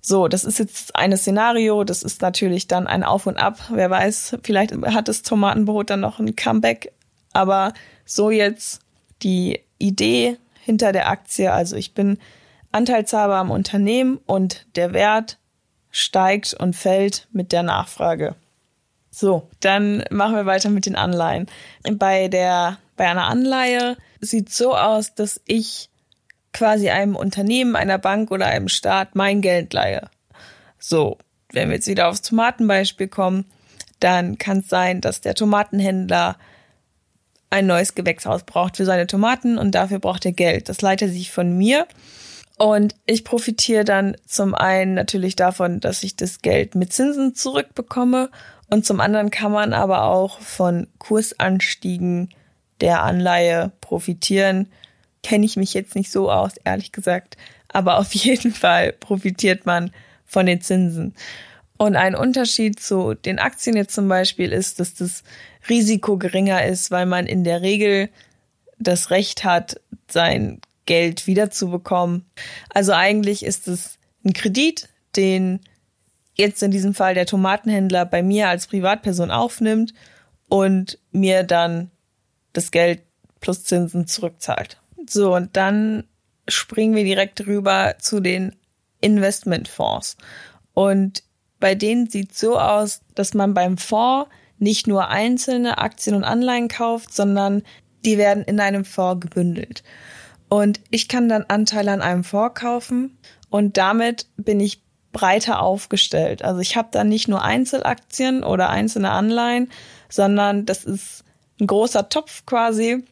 So, 0.00 0.28
das 0.28 0.44
ist 0.44 0.58
jetzt 0.58 0.96
eine 0.96 1.18
Szenario, 1.18 1.84
das 1.84 2.02
ist 2.02 2.22
natürlich 2.22 2.66
dann 2.66 2.86
ein 2.86 3.04
Auf 3.04 3.26
und 3.26 3.36
Ab. 3.36 3.58
Wer 3.70 3.90
weiß, 3.90 4.38
vielleicht 4.42 4.72
hat 4.72 5.08
das 5.08 5.22
Tomatenbrot 5.22 5.90
dann 5.90 6.00
noch 6.00 6.18
ein 6.18 6.34
Comeback. 6.34 6.92
Aber 7.34 7.74
so 8.06 8.30
jetzt 8.30 8.80
die 9.22 9.60
Idee 9.78 10.38
hinter 10.62 10.92
der 10.92 11.08
Aktie. 11.08 11.52
Also 11.52 11.76
ich 11.76 11.92
bin 11.92 12.18
Anteilshaber 12.72 13.36
am 13.36 13.50
Unternehmen 13.50 14.18
und 14.26 14.66
der 14.74 14.94
Wert 14.94 15.38
steigt 15.92 16.54
und 16.54 16.74
fällt 16.74 17.28
mit 17.30 17.52
der 17.52 17.62
Nachfrage. 17.62 18.34
So, 19.10 19.48
dann 19.60 20.02
machen 20.10 20.34
wir 20.34 20.46
weiter 20.46 20.70
mit 20.70 20.86
den 20.86 20.96
Anleihen. 20.96 21.46
Bei 21.92 22.28
der, 22.28 22.78
bei 22.96 23.06
einer 23.06 23.26
Anleihe 23.26 23.96
sieht 24.20 24.50
so 24.50 24.74
aus, 24.74 25.14
dass 25.14 25.40
ich 25.46 25.90
quasi 26.52 26.88
einem 26.90 27.14
Unternehmen, 27.14 27.76
einer 27.76 27.98
Bank 27.98 28.30
oder 28.30 28.46
einem 28.46 28.68
Staat 28.68 29.14
mein 29.14 29.42
Geld 29.42 29.72
leihe. 29.72 30.08
So, 30.78 31.18
wenn 31.52 31.68
wir 31.68 31.76
jetzt 31.76 31.88
wieder 31.88 32.08
aufs 32.08 32.22
Tomatenbeispiel 32.22 33.08
kommen, 33.08 33.44
dann 34.00 34.38
kann 34.38 34.58
es 34.58 34.68
sein, 34.68 35.00
dass 35.00 35.20
der 35.20 35.34
Tomatenhändler 35.34 36.36
ein 37.50 37.66
neues 37.66 37.94
Gewächshaus 37.94 38.44
braucht 38.44 38.78
für 38.78 38.86
seine 38.86 39.06
Tomaten 39.06 39.58
und 39.58 39.74
dafür 39.74 39.98
braucht 39.98 40.24
er 40.24 40.32
Geld. 40.32 40.70
Das 40.70 40.80
leitet 40.80 41.12
sich 41.12 41.30
von 41.30 41.56
mir 41.56 41.86
und 42.62 42.94
ich 43.06 43.24
profitiere 43.24 43.82
dann 43.82 44.16
zum 44.24 44.54
einen 44.54 44.94
natürlich 44.94 45.34
davon, 45.34 45.80
dass 45.80 46.04
ich 46.04 46.14
das 46.14 46.42
Geld 46.42 46.76
mit 46.76 46.92
Zinsen 46.92 47.34
zurückbekomme 47.34 48.30
und 48.70 48.86
zum 48.86 49.00
anderen 49.00 49.32
kann 49.32 49.50
man 49.50 49.72
aber 49.72 50.04
auch 50.04 50.38
von 50.38 50.86
Kursanstiegen 50.98 52.28
der 52.80 53.02
Anleihe 53.02 53.72
profitieren, 53.80 54.68
kenne 55.24 55.44
ich 55.44 55.56
mich 55.56 55.74
jetzt 55.74 55.96
nicht 55.96 56.12
so 56.12 56.30
aus, 56.30 56.52
ehrlich 56.62 56.92
gesagt. 56.92 57.36
Aber 57.66 57.98
auf 57.98 58.12
jeden 58.14 58.52
Fall 58.52 58.92
profitiert 58.92 59.66
man 59.66 59.90
von 60.24 60.46
den 60.46 60.60
Zinsen. 60.60 61.16
Und 61.78 61.96
ein 61.96 62.14
Unterschied 62.14 62.78
zu 62.78 63.14
den 63.14 63.40
Aktien 63.40 63.74
jetzt 63.74 63.92
zum 63.92 64.06
Beispiel 64.06 64.52
ist, 64.52 64.78
dass 64.78 64.94
das 64.94 65.24
Risiko 65.68 66.16
geringer 66.16 66.64
ist, 66.64 66.92
weil 66.92 67.06
man 67.06 67.26
in 67.26 67.42
der 67.42 67.60
Regel 67.60 68.08
das 68.78 69.10
Recht 69.10 69.42
hat, 69.42 69.80
sein 70.08 70.60
Geld 70.86 71.26
wiederzubekommen. 71.26 72.26
Also 72.70 72.92
eigentlich 72.92 73.44
ist 73.44 73.68
es 73.68 73.98
ein 74.24 74.32
Kredit, 74.32 74.88
den 75.16 75.60
jetzt 76.34 76.62
in 76.62 76.70
diesem 76.70 76.94
Fall 76.94 77.14
der 77.14 77.26
Tomatenhändler 77.26 78.04
bei 78.06 78.22
mir 78.22 78.48
als 78.48 78.66
Privatperson 78.66 79.30
aufnimmt 79.30 79.92
und 80.48 80.98
mir 81.10 81.44
dann 81.44 81.90
das 82.52 82.70
Geld 82.70 83.02
plus 83.40 83.64
Zinsen 83.64 84.06
zurückzahlt. 84.06 84.80
So, 85.06 85.34
und 85.34 85.56
dann 85.56 86.04
springen 86.48 86.94
wir 86.94 87.04
direkt 87.04 87.46
rüber 87.46 87.96
zu 87.98 88.20
den 88.20 88.56
Investmentfonds. 89.00 90.16
Und 90.74 91.22
bei 91.60 91.74
denen 91.74 92.08
sieht 92.08 92.36
so 92.36 92.58
aus, 92.58 93.02
dass 93.14 93.34
man 93.34 93.54
beim 93.54 93.78
Fonds 93.78 94.30
nicht 94.58 94.86
nur 94.86 95.08
einzelne 95.08 95.78
Aktien 95.78 96.16
und 96.16 96.24
Anleihen 96.24 96.68
kauft, 96.68 97.12
sondern 97.12 97.62
die 98.04 98.18
werden 98.18 98.44
in 98.44 98.60
einem 98.60 98.84
Fonds 98.84 99.20
gebündelt. 99.20 99.82
Und 100.52 100.80
ich 100.90 101.08
kann 101.08 101.30
dann 101.30 101.46
Anteile 101.48 101.92
an 101.92 102.02
einem 102.02 102.24
Fonds 102.24 102.60
kaufen 102.60 103.16
und 103.48 103.78
damit 103.78 104.26
bin 104.36 104.60
ich 104.60 104.82
breiter 105.10 105.62
aufgestellt. 105.62 106.44
Also 106.44 106.60
ich 106.60 106.76
habe 106.76 106.88
dann 106.92 107.08
nicht 107.08 107.26
nur 107.26 107.42
Einzelaktien 107.42 108.44
oder 108.44 108.68
einzelne 108.68 109.12
Anleihen, 109.12 109.70
sondern 110.10 110.66
das 110.66 110.84
ist 110.84 111.24
ein 111.58 111.66
großer 111.66 112.10
Topf 112.10 112.44
quasi. 112.44 113.02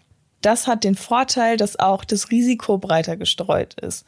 Das 0.42 0.66
hat 0.66 0.84
den 0.84 0.96
Vorteil, 0.96 1.56
dass 1.56 1.78
auch 1.78 2.04
das 2.04 2.30
Risiko 2.30 2.76
breiter 2.76 3.16
gestreut 3.16 3.72
ist. 3.80 4.04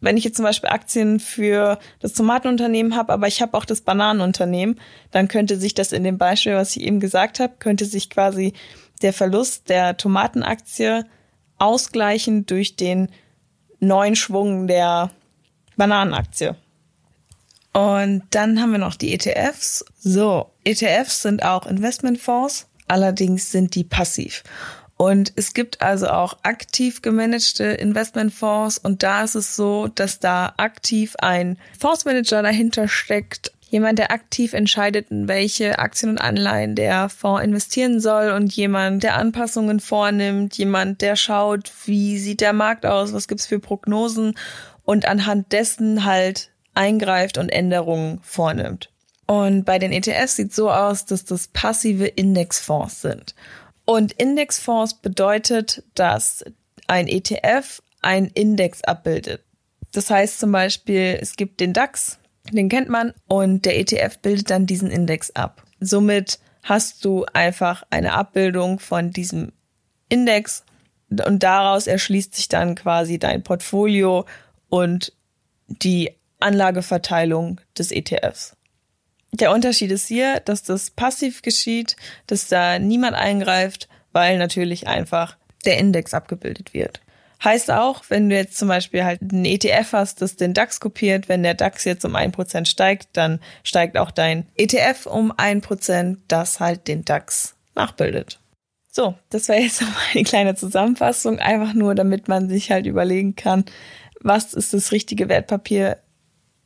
Wenn 0.00 0.16
ich 0.16 0.24
jetzt 0.24 0.34
zum 0.34 0.44
Beispiel 0.44 0.70
Aktien 0.70 1.20
für 1.20 1.78
das 2.00 2.12
Tomatenunternehmen 2.12 2.96
habe, 2.96 3.12
aber 3.12 3.28
ich 3.28 3.40
habe 3.40 3.56
auch 3.56 3.66
das 3.66 3.82
Bananenunternehmen, 3.82 4.80
dann 5.12 5.28
könnte 5.28 5.58
sich 5.58 5.74
das 5.74 5.92
in 5.92 6.02
dem 6.02 6.18
Beispiel, 6.18 6.56
was 6.56 6.74
ich 6.74 6.82
eben 6.82 6.98
gesagt 6.98 7.38
habe, 7.38 7.54
könnte 7.60 7.84
sich 7.84 8.10
quasi 8.10 8.52
der 9.00 9.12
Verlust 9.12 9.68
der 9.68 9.96
Tomatenaktie 9.96 11.04
ausgleichen 11.58 12.46
durch 12.46 12.76
den 12.76 13.08
neuen 13.80 14.16
Schwung 14.16 14.66
der 14.66 15.10
Bananenaktie. 15.76 16.54
Und 17.72 18.22
dann 18.30 18.60
haben 18.60 18.72
wir 18.72 18.78
noch 18.78 18.96
die 18.96 19.12
ETFs. 19.14 19.84
So, 19.98 20.50
ETFs 20.64 21.22
sind 21.22 21.44
auch 21.44 21.66
Investmentfonds, 21.66 22.66
allerdings 22.88 23.52
sind 23.52 23.74
die 23.74 23.84
passiv. 23.84 24.42
Und 24.96 25.32
es 25.36 25.54
gibt 25.54 25.80
also 25.80 26.08
auch 26.08 26.38
aktiv 26.42 27.02
gemanagte 27.02 27.64
Investmentfonds 27.64 28.78
und 28.78 29.04
da 29.04 29.22
ist 29.22 29.36
es 29.36 29.54
so, 29.54 29.86
dass 29.86 30.18
da 30.18 30.54
aktiv 30.56 31.14
ein 31.20 31.56
Fondsmanager 31.78 32.42
dahinter 32.42 32.88
steckt, 32.88 33.52
jemand, 33.68 33.98
der 33.98 34.10
aktiv 34.10 34.52
entscheidet, 34.52 35.10
in 35.10 35.28
welche 35.28 35.78
Aktien 35.78 36.12
und 36.12 36.18
Anleihen 36.18 36.74
der 36.74 37.08
Fonds 37.08 37.44
investieren 37.44 38.00
soll 38.00 38.30
und 38.30 38.52
jemand, 38.54 39.02
der 39.02 39.16
Anpassungen 39.16 39.80
vornimmt, 39.80 40.56
jemand, 40.56 41.00
der 41.00 41.16
schaut, 41.16 41.72
wie 41.84 42.18
sieht 42.18 42.40
der 42.40 42.52
Markt 42.52 42.86
aus, 42.86 43.12
was 43.12 43.28
gibt's 43.28 43.46
für 43.46 43.58
Prognosen 43.58 44.34
und 44.84 45.06
anhand 45.06 45.52
dessen 45.52 46.04
halt 46.04 46.50
eingreift 46.74 47.38
und 47.38 47.50
Änderungen 47.50 48.20
vornimmt. 48.22 48.90
Und 49.26 49.64
bei 49.64 49.78
den 49.78 49.92
ETFs 49.92 50.36
sieht 50.36 50.54
so 50.54 50.70
aus, 50.70 51.04
dass 51.04 51.24
das 51.26 51.48
passive 51.48 52.06
Indexfonds 52.06 53.02
sind. 53.02 53.34
Und 53.84 54.12
Indexfonds 54.12 54.94
bedeutet, 54.94 55.82
dass 55.94 56.44
ein 56.86 57.06
ETF 57.06 57.82
ein 58.00 58.26
Index 58.26 58.82
abbildet. 58.84 59.42
Das 59.92 60.10
heißt 60.10 60.38
zum 60.40 60.52
Beispiel, 60.52 61.18
es 61.20 61.36
gibt 61.36 61.60
den 61.60 61.72
DAX, 61.72 62.18
den 62.56 62.68
kennt 62.68 62.88
man, 62.88 63.12
und 63.26 63.64
der 63.64 63.78
ETF 63.78 64.18
bildet 64.18 64.50
dann 64.50 64.66
diesen 64.66 64.90
Index 64.90 65.30
ab. 65.30 65.62
Somit 65.80 66.38
hast 66.62 67.04
du 67.04 67.24
einfach 67.32 67.82
eine 67.90 68.14
Abbildung 68.14 68.78
von 68.78 69.10
diesem 69.10 69.52
Index 70.08 70.64
und 71.10 71.42
daraus 71.42 71.86
erschließt 71.86 72.34
sich 72.34 72.48
dann 72.48 72.74
quasi 72.74 73.18
dein 73.18 73.42
Portfolio 73.42 74.26
und 74.68 75.12
die 75.66 76.10
Anlageverteilung 76.40 77.60
des 77.76 77.90
ETFs. 77.90 78.56
Der 79.32 79.52
Unterschied 79.52 79.90
ist 79.90 80.06
hier, 80.06 80.40
dass 80.40 80.62
das 80.62 80.90
passiv 80.90 81.42
geschieht, 81.42 81.96
dass 82.26 82.48
da 82.48 82.78
niemand 82.78 83.14
eingreift, 83.14 83.88
weil 84.12 84.38
natürlich 84.38 84.86
einfach 84.86 85.36
der 85.64 85.78
Index 85.78 86.14
abgebildet 86.14 86.72
wird. 86.72 87.00
Heißt 87.42 87.70
auch, 87.70 88.02
wenn 88.08 88.28
du 88.28 88.36
jetzt 88.36 88.56
zum 88.56 88.68
Beispiel 88.68 89.04
halt 89.04 89.20
einen 89.22 89.44
ETF 89.44 89.92
hast, 89.92 90.22
das 90.22 90.36
den 90.36 90.54
DAX 90.54 90.80
kopiert, 90.80 91.28
wenn 91.28 91.42
der 91.42 91.54
DAX 91.54 91.84
jetzt 91.84 92.04
um 92.04 92.16
ein 92.16 92.32
Prozent 92.32 92.66
steigt, 92.66 93.08
dann 93.12 93.40
steigt 93.62 93.96
auch 93.96 94.10
dein 94.10 94.46
ETF 94.56 95.06
um 95.06 95.32
ein 95.36 95.60
Prozent, 95.60 96.18
das 96.28 96.58
halt 96.58 96.88
den 96.88 97.04
DAX 97.04 97.54
nachbildet. 97.74 98.40
So, 98.90 99.14
das 99.30 99.48
war 99.48 99.56
jetzt 99.56 99.80
nochmal 99.80 100.02
eine 100.14 100.24
kleine 100.24 100.54
Zusammenfassung, 100.56 101.38
einfach 101.38 101.74
nur, 101.74 101.94
damit 101.94 102.26
man 102.26 102.48
sich 102.48 102.70
halt 102.72 102.86
überlegen 102.86 103.36
kann, 103.36 103.64
was 104.20 104.52
ist 104.54 104.74
das 104.74 104.90
richtige 104.90 105.28
Wertpapier 105.28 105.98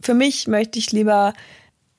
für 0.03 0.15
mich 0.15 0.49
möchte 0.49 0.79
ich 0.79 0.93
lieber 0.93 1.33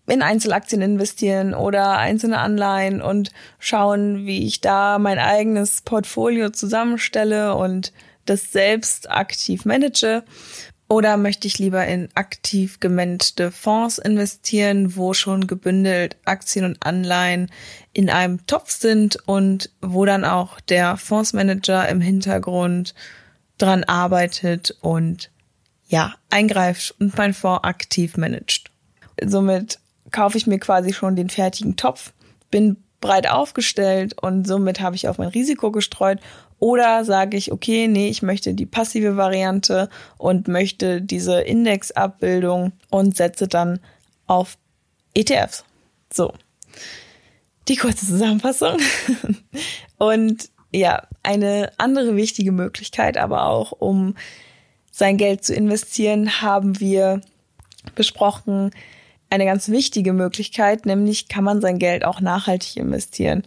in 0.05 0.21
Einzelaktien 0.21 0.81
investieren 0.81 1.53
oder 1.53 1.97
einzelne 1.97 2.39
Anleihen 2.39 3.01
und 3.01 3.31
schauen, 3.57 4.25
wie 4.25 4.45
ich 4.45 4.59
da 4.59 4.99
mein 4.99 5.17
eigenes 5.17 5.81
Portfolio 5.81 6.49
zusammenstelle 6.49 7.55
und 7.55 7.93
das 8.25 8.51
selbst 8.51 9.09
aktiv 9.09 9.65
manage. 9.65 10.23
Oder 10.89 11.17
möchte 11.17 11.47
ich 11.47 11.57
lieber 11.57 11.87
in 11.87 12.09
aktiv 12.13 12.79
gemanagte 12.79 13.51
Fonds 13.51 13.97
investieren, 13.97 14.95
wo 14.95 15.13
schon 15.13 15.47
gebündelt 15.47 16.17
Aktien 16.25 16.65
und 16.65 16.85
Anleihen 16.85 17.49
in 17.93 18.09
einem 18.09 18.45
Topf 18.45 18.69
sind 18.71 19.17
und 19.25 19.71
wo 19.81 20.05
dann 20.05 20.25
auch 20.25 20.59
der 20.59 20.97
Fondsmanager 20.97 21.87
im 21.89 22.01
Hintergrund 22.01 22.93
dran 23.57 23.83
arbeitet 23.85 24.77
und 24.81 25.31
ja, 25.87 26.13
eingreift 26.29 26.93
und 26.99 27.17
mein 27.17 27.33
Fonds 27.33 27.63
aktiv 27.63 28.17
managt. 28.17 28.69
Somit 29.23 29.79
kaufe 30.11 30.37
ich 30.37 30.47
mir 30.47 30.59
quasi 30.59 30.93
schon 30.93 31.15
den 31.15 31.29
fertigen 31.29 31.75
Topf, 31.75 32.13
bin 32.51 32.77
breit 33.03 33.29
aufgestellt 33.29 34.15
und 34.21 34.47
somit 34.47 34.79
habe 34.79 34.95
ich 34.95 35.07
auf 35.07 35.17
mein 35.17 35.27
Risiko 35.27 35.71
gestreut. 35.71 36.19
Oder 36.63 37.03
sage 37.03 37.35
ich, 37.35 37.51
okay, 37.51 37.89
nee, 37.89 38.07
ich 38.07 38.21
möchte 38.21 38.53
die 38.53 38.65
passive 38.65 39.17
Variante 39.17 39.89
und 40.17 40.47
möchte 40.47 41.01
diese 41.01 41.41
Indexabbildung 41.41 42.71
und 42.89 43.17
setze 43.17 43.49
dann 43.49 43.81
auf 44.27 44.57
ETFs. 45.13 45.65
So. 46.09 46.33
Die 47.67 47.75
kurze 47.75 48.05
Zusammenfassung. 48.05 48.77
und 49.97 50.49
ja, 50.71 51.05
eine 51.21 51.69
andere 51.79 52.15
wichtige 52.15 52.53
Möglichkeit 52.53 53.17
aber 53.17 53.47
auch, 53.47 53.73
um 53.73 54.15
sein 54.89 55.17
Geld 55.17 55.43
zu 55.43 55.53
investieren, 55.53 56.41
haben 56.41 56.79
wir 56.79 57.19
besprochen, 57.93 58.71
eine 59.29 59.43
ganz 59.43 59.67
wichtige 59.67 60.13
Möglichkeit, 60.13 60.85
nämlich 60.85 61.27
kann 61.27 61.43
man 61.43 61.59
sein 61.59 61.77
Geld 61.77 62.05
auch 62.05 62.21
nachhaltig 62.21 62.77
investieren. 62.77 63.43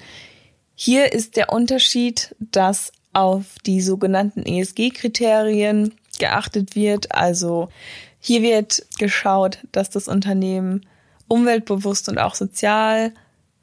Hier 0.75 1.15
ist 1.15 1.37
der 1.37 1.51
Unterschied, 1.55 2.37
dass 2.39 2.93
auf 3.17 3.57
die 3.65 3.81
sogenannten 3.81 4.43
ESG-Kriterien 4.43 5.95
geachtet 6.19 6.77
wird. 6.77 7.15
Also 7.15 7.71
hier 8.21 8.43
wird 8.43 8.85
geschaut, 8.99 9.61
dass 9.73 9.89
das 9.89 10.07
Unternehmen 10.07 10.85
umweltbewusst 11.27 12.11
und 12.11 12.19
auch 12.19 12.35
sozial 12.35 13.15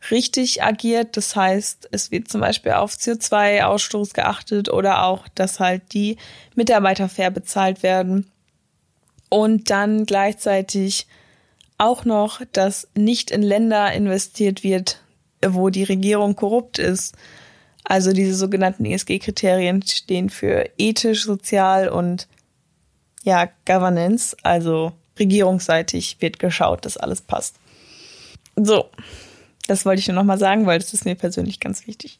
richtig 0.10 0.63
agiert. 0.63 1.17
Das 1.17 1.36
heißt, 1.36 1.88
es 1.91 2.10
wird 2.10 2.29
zum 2.29 2.41
Beispiel 2.41 2.72
auf 2.72 2.95
CO2-Ausstoß 2.95 4.15
geachtet 4.15 4.74
oder 4.74 5.03
auch, 5.03 5.27
dass 5.36 5.60
halt 5.60 5.93
die 5.93 6.17
Mitarbeiter 6.55 7.07
fair 7.07 7.29
bezahlt 7.29 7.83
werden. 7.83 8.31
Und 9.29 9.69
dann 9.69 10.07
gleichzeitig 10.07 11.05
auch 11.77 12.05
noch, 12.05 12.41
dass 12.53 12.88
nicht 12.95 13.29
in 13.29 13.43
Länder 13.43 13.93
investiert 13.93 14.63
wird, 14.63 15.00
wo 15.45 15.69
die 15.69 15.83
Regierung 15.83 16.36
korrupt 16.36 16.79
ist. 16.79 17.15
Also 17.84 18.13
diese 18.13 18.36
sogenannten 18.36 18.86
ESG-Kriterien 18.86 19.82
stehen 19.82 20.30
für 20.30 20.70
ethisch, 20.78 21.25
sozial 21.25 21.90
und 21.90 22.28
ja, 23.24 23.50
Governance, 23.66 24.36
also 24.44 24.94
regierungsseitig 25.20 26.18
wird 26.20 26.40
geschaut, 26.40 26.86
dass 26.86 26.98
alles 26.98 27.22
passt. 27.22 27.56
So, 28.56 28.90
das 29.68 29.86
wollte 29.86 30.00
ich 30.00 30.08
nur 30.08 30.16
nochmal 30.16 30.40
sagen, 30.40 30.66
weil 30.66 30.80
das 30.80 30.94
ist 30.94 31.06
mir 31.06 31.16
persönlich 31.16 31.60
ganz 31.60 31.88
wichtig. 31.88 32.18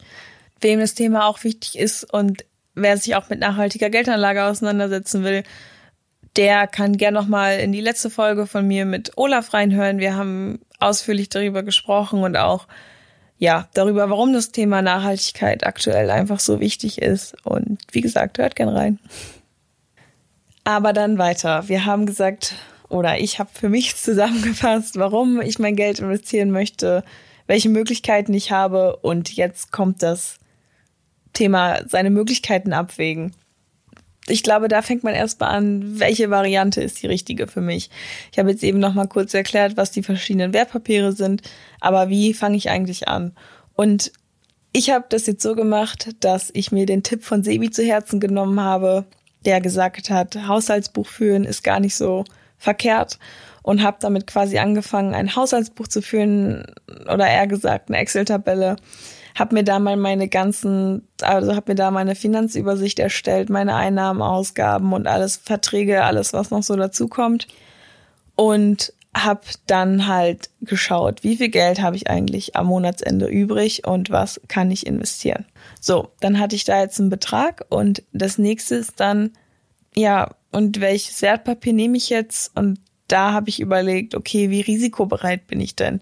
Wem 0.62 0.79
das 0.79 0.93
Thema 0.93 1.27
auch 1.27 1.43
wichtig 1.43 1.77
ist 1.77 2.03
und 2.13 2.46
wer 2.75 2.98
sich 2.98 3.15
auch 3.15 3.29
mit 3.29 3.39
nachhaltiger 3.39 3.89
Geldanlage 3.89 4.46
auseinandersetzen 4.46 5.24
will, 5.24 5.43
der 6.36 6.67
kann 6.67 6.98
gern 6.98 7.13
nochmal 7.13 7.60
in 7.60 7.72
die 7.72 7.82
letzte 7.82 8.10
Folge 8.10 8.48
von 8.48 8.67
mir 8.67 8.86
mit 8.86 9.12
Olaf 9.17 9.53
reinhören. 9.53 10.00
Wir 10.00 10.15
haben 10.15 10.62
ausführlich 10.79 11.29
darüber 11.29 11.63
gesprochen 11.63 12.24
und 12.24 12.38
auch 12.38 12.67
ja, 13.37 13.67
darüber, 13.73 14.09
warum 14.09 14.33
das 14.33 14.51
Thema 14.51 14.81
Nachhaltigkeit 14.81 15.65
aktuell 15.65 16.09
einfach 16.09 16.39
so 16.39 16.59
wichtig 16.59 17.01
ist. 17.01 17.35
Und 17.43 17.79
wie 17.91 18.01
gesagt, 18.01 18.37
hört 18.37 18.55
gern 18.55 18.69
rein. 18.69 18.99
Aber 20.63 20.93
dann 20.93 21.17
weiter. 21.17 21.67
Wir 21.67 21.85
haben 21.85 22.05
gesagt, 22.05 22.55
oder 22.89 23.19
ich 23.19 23.39
habe 23.39 23.49
für 23.53 23.69
mich 23.69 23.95
zusammengefasst, 23.97 24.97
warum 24.97 25.41
ich 25.41 25.59
mein 25.59 25.75
Geld 25.75 25.99
investieren 25.99 26.51
möchte, 26.51 27.03
welche 27.47 27.69
Möglichkeiten 27.69 28.33
ich 28.33 28.51
habe 28.51 28.95
und 28.97 29.35
jetzt 29.35 29.71
kommt 29.71 30.01
das 30.01 30.39
Thema 31.33 31.81
seine 31.87 32.09
Möglichkeiten 32.09 32.71
abwägen. 32.71 33.33
Ich 34.27 34.44
glaube, 34.44 34.68
da 34.68 34.82
fängt 34.82 35.03
man 35.03 35.13
erstmal 35.13 35.51
an, 35.51 36.00
welche 36.00 36.30
Variante 36.30 36.82
ist 36.82 37.01
die 37.01 37.08
richtige 37.08 37.48
für 37.48 37.62
mich. 37.62 37.89
Ich 38.32 38.39
habe 38.39 38.51
jetzt 38.51 38.63
eben 38.63 38.80
noch 38.80 38.94
mal 38.94 39.08
kurz 39.08 39.34
erklärt, 39.34 39.75
was 39.75 39.92
die 39.92 40.03
verschiedenen 40.03 40.53
Wertpapiere 40.53 41.12
sind, 41.12 41.42
aber 41.82 42.10
wie 42.10 42.34
fange 42.34 42.56
ich 42.56 42.70
eigentlich 42.70 43.08
an? 43.08 43.34
Und 43.75 44.12
ich 44.72 44.92
habe 44.92 45.06
das 45.10 45.27
jetzt 45.27 45.44
so 45.44 45.56
gemacht, 45.56 46.10
dass 46.22 46.51
ich 46.53 46.72
mir 46.72 46.86
den 46.86 47.03
Tipp 47.03 47.24
von 47.24 47.44
Sebi 47.44 47.70
zu 47.70 47.84
Herzen 47.84 48.20
genommen 48.20 48.60
habe, 48.60 49.06
der 49.46 49.62
gesagt 49.62 50.10
hat, 50.10 50.36
Haushaltsbuch 50.48 51.08
führen 51.08 51.44
ist 51.44 51.63
gar 51.63 51.80
nicht 51.80 51.96
so 51.96 52.24
verkehrt 52.58 53.20
und 53.62 53.84
habe 53.84 53.98
damit 54.00 54.25
quasi 54.25 54.58
angefangen, 54.58 55.13
ein 55.13 55.36
Haushaltsbuch 55.36 55.88
zu 55.88 56.01
führen 56.01 56.65
oder 57.12 57.27
eher 57.27 57.48
gesagt 57.48 57.89
eine 57.89 57.98
Excel-Tabelle 57.98 58.77
habe 59.35 59.55
mir 59.55 59.63
da 59.63 59.79
mal 59.79 59.97
meine 59.97 60.27
ganzen, 60.27 61.07
also 61.21 61.55
habe 61.55 61.71
mir 61.71 61.75
da 61.75 61.91
meine 61.91 62.15
Finanzübersicht 62.15 62.99
erstellt, 62.99 63.49
meine 63.49 63.75
Einnahmen, 63.75 64.21
Ausgaben 64.21 64.93
und 64.93 65.07
alles 65.07 65.37
Verträge, 65.37 66.03
alles 66.03 66.33
was 66.33 66.51
noch 66.51 66.63
so 66.63 66.75
dazu 66.75 67.07
kommt 67.07 67.47
und 68.35 68.93
habe 69.15 69.41
dann 69.67 70.07
halt 70.07 70.49
geschaut, 70.61 71.23
wie 71.23 71.37
viel 71.37 71.49
Geld 71.49 71.81
habe 71.81 71.95
ich 71.95 72.09
eigentlich 72.09 72.55
am 72.55 72.65
Monatsende 72.65 73.27
übrig 73.27 73.85
und 73.85 74.09
was 74.09 74.41
kann 74.47 74.71
ich 74.71 74.87
investieren. 74.87 75.45
So, 75.79 76.09
dann 76.19 76.39
hatte 76.39 76.55
ich 76.55 76.63
da 76.63 76.81
jetzt 76.81 76.99
einen 76.99 77.09
Betrag 77.09 77.65
und 77.69 78.03
das 78.11 78.39
nächste 78.39 78.75
ist 78.75 78.99
dann, 78.99 79.31
ja, 79.95 80.31
und 80.51 80.81
welches 80.81 81.21
Wertpapier 81.21 81.73
nehme 81.73 81.97
ich 81.97 82.09
jetzt? 82.09 82.55
Und 82.55 82.79
da 83.07 83.33
habe 83.33 83.49
ich 83.49 83.59
überlegt, 83.59 84.15
okay, 84.15 84.49
wie 84.49 84.61
risikobereit 84.61 85.47
bin 85.47 85.59
ich 85.59 85.75
denn? 85.75 86.01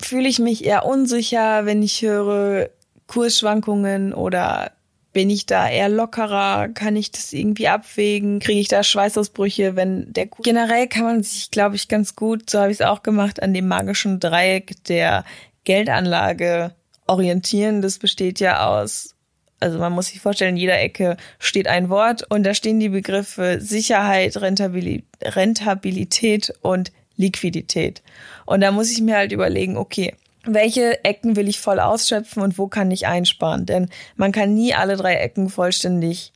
Fühle 0.00 0.28
ich 0.28 0.38
mich 0.38 0.64
eher 0.64 0.84
unsicher, 0.84 1.66
wenn 1.66 1.82
ich 1.82 2.02
höre 2.02 2.70
Kursschwankungen 3.06 4.12
oder 4.12 4.72
bin 5.12 5.30
ich 5.30 5.46
da 5.46 5.68
eher 5.68 5.88
lockerer? 5.88 6.68
Kann 6.68 6.96
ich 6.96 7.10
das 7.10 7.32
irgendwie 7.32 7.68
abwägen? 7.68 8.40
Kriege 8.40 8.60
ich 8.60 8.68
da 8.68 8.82
Schweißausbrüche, 8.82 9.76
wenn 9.76 10.12
der 10.12 10.26
Kurs 10.26 10.44
Generell 10.44 10.88
kann 10.88 11.04
man 11.04 11.22
sich, 11.22 11.50
glaube 11.50 11.76
ich, 11.76 11.88
ganz 11.88 12.16
gut, 12.16 12.50
so 12.50 12.60
habe 12.60 12.72
ich 12.72 12.80
es 12.80 12.86
auch 12.86 13.02
gemacht, 13.02 13.42
an 13.42 13.54
dem 13.54 13.68
magischen 13.68 14.20
Dreieck 14.20 14.82
der 14.84 15.24
Geldanlage 15.64 16.74
orientieren. 17.06 17.82
Das 17.82 17.98
besteht 17.98 18.40
ja 18.40 18.66
aus 18.66 19.12
also 19.62 19.78
man 19.78 19.92
muss 19.92 20.08
sich 20.08 20.20
vorstellen, 20.20 20.56
in 20.56 20.60
jeder 20.60 20.80
Ecke 20.80 21.16
steht 21.38 21.68
ein 21.68 21.88
Wort 21.88 22.26
und 22.28 22.42
da 22.42 22.52
stehen 22.52 22.80
die 22.80 22.88
Begriffe 22.88 23.58
Sicherheit, 23.60 24.36
Rentabilität 24.36 26.52
und 26.62 26.90
Liquidität. 27.16 28.02
Und 28.46 28.60
da 28.60 28.72
muss 28.72 28.90
ich 28.90 29.00
mir 29.00 29.16
halt 29.16 29.32
überlegen, 29.32 29.76
okay, 29.76 30.14
welche 30.44 31.04
Ecken 31.04 31.36
will 31.36 31.48
ich 31.48 31.60
voll 31.60 31.78
ausschöpfen 31.78 32.42
und 32.42 32.58
wo 32.58 32.66
kann 32.66 32.90
ich 32.90 33.06
einsparen? 33.06 33.66
Denn 33.66 33.88
man 34.16 34.32
kann 34.32 34.54
nie 34.54 34.74
alle 34.74 34.96
drei 34.96 35.14
Ecken 35.14 35.48
vollständig 35.48 36.32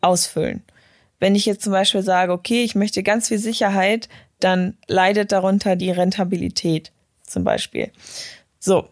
ausfüllen. 0.00 0.62
Wenn 1.20 1.34
ich 1.34 1.46
jetzt 1.46 1.62
zum 1.62 1.72
Beispiel 1.72 2.02
sage, 2.02 2.32
okay, 2.32 2.62
ich 2.64 2.74
möchte 2.74 3.02
ganz 3.02 3.28
viel 3.28 3.38
Sicherheit, 3.38 4.08
dann 4.40 4.76
leidet 4.86 5.32
darunter 5.32 5.76
die 5.76 5.90
Rentabilität 5.90 6.92
zum 7.22 7.44
Beispiel. 7.44 7.90
So. 8.58 8.88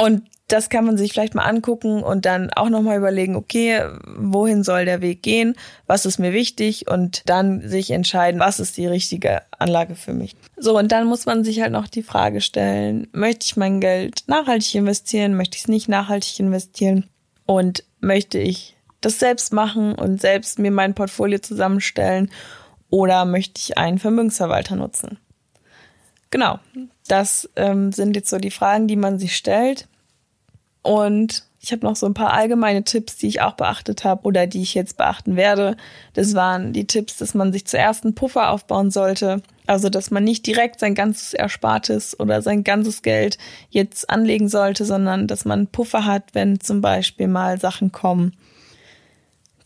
Und 0.00 0.22
das 0.48 0.70
kann 0.70 0.86
man 0.86 0.96
sich 0.96 1.12
vielleicht 1.12 1.34
mal 1.34 1.44
angucken 1.44 2.02
und 2.02 2.24
dann 2.24 2.50
auch 2.54 2.70
nochmal 2.70 2.96
überlegen, 2.96 3.36
okay, 3.36 3.82
wohin 4.16 4.64
soll 4.64 4.86
der 4.86 5.02
Weg 5.02 5.22
gehen, 5.22 5.54
was 5.86 6.06
ist 6.06 6.18
mir 6.18 6.32
wichtig 6.32 6.88
und 6.88 7.22
dann 7.26 7.68
sich 7.68 7.90
entscheiden, 7.90 8.40
was 8.40 8.60
ist 8.60 8.78
die 8.78 8.86
richtige 8.86 9.42
Anlage 9.58 9.96
für 9.96 10.14
mich. 10.14 10.36
So, 10.56 10.78
und 10.78 10.90
dann 10.90 11.06
muss 11.06 11.26
man 11.26 11.44
sich 11.44 11.60
halt 11.60 11.72
noch 11.72 11.86
die 11.86 12.02
Frage 12.02 12.40
stellen, 12.40 13.08
möchte 13.12 13.44
ich 13.44 13.58
mein 13.58 13.78
Geld 13.78 14.24
nachhaltig 14.26 14.74
investieren, 14.74 15.36
möchte 15.36 15.56
ich 15.56 15.64
es 15.64 15.68
nicht 15.68 15.88
nachhaltig 15.90 16.40
investieren 16.40 17.04
und 17.44 17.84
möchte 18.00 18.38
ich 18.38 18.78
das 19.02 19.18
selbst 19.18 19.52
machen 19.52 19.94
und 19.94 20.18
selbst 20.18 20.58
mir 20.58 20.70
mein 20.70 20.94
Portfolio 20.94 21.40
zusammenstellen 21.40 22.30
oder 22.88 23.26
möchte 23.26 23.60
ich 23.60 23.76
einen 23.76 23.98
Vermögensverwalter 23.98 24.76
nutzen? 24.76 25.18
Genau, 26.30 26.58
das 27.06 27.50
ähm, 27.56 27.92
sind 27.92 28.14
jetzt 28.14 28.30
so 28.30 28.38
die 28.38 28.52
Fragen, 28.52 28.86
die 28.86 28.96
man 28.96 29.18
sich 29.18 29.36
stellt. 29.36 29.88
Und 30.82 31.44
ich 31.62 31.72
habe 31.72 31.84
noch 31.84 31.94
so 31.94 32.06
ein 32.06 32.14
paar 32.14 32.32
allgemeine 32.32 32.84
Tipps, 32.84 33.16
die 33.16 33.28
ich 33.28 33.42
auch 33.42 33.52
beachtet 33.52 34.04
habe 34.04 34.26
oder 34.26 34.46
die 34.46 34.62
ich 34.62 34.74
jetzt 34.74 34.96
beachten 34.96 35.36
werde. 35.36 35.76
Das 36.14 36.34
waren 36.34 36.72
die 36.72 36.86
Tipps, 36.86 37.18
dass 37.18 37.34
man 37.34 37.52
sich 37.52 37.66
zuerst 37.66 38.04
einen 38.04 38.14
Puffer 38.14 38.50
aufbauen 38.50 38.90
sollte. 38.90 39.42
Also, 39.66 39.90
dass 39.90 40.10
man 40.10 40.24
nicht 40.24 40.46
direkt 40.46 40.80
sein 40.80 40.94
ganzes 40.94 41.34
Erspartes 41.34 42.18
oder 42.18 42.40
sein 42.40 42.64
ganzes 42.64 43.02
Geld 43.02 43.36
jetzt 43.68 44.08
anlegen 44.08 44.48
sollte, 44.48 44.86
sondern 44.86 45.26
dass 45.26 45.44
man 45.44 45.60
einen 45.60 45.68
Puffer 45.68 46.06
hat, 46.06 46.30
wenn 46.32 46.60
zum 46.60 46.80
Beispiel 46.80 47.28
mal 47.28 47.60
Sachen 47.60 47.92
kommen, 47.92 48.32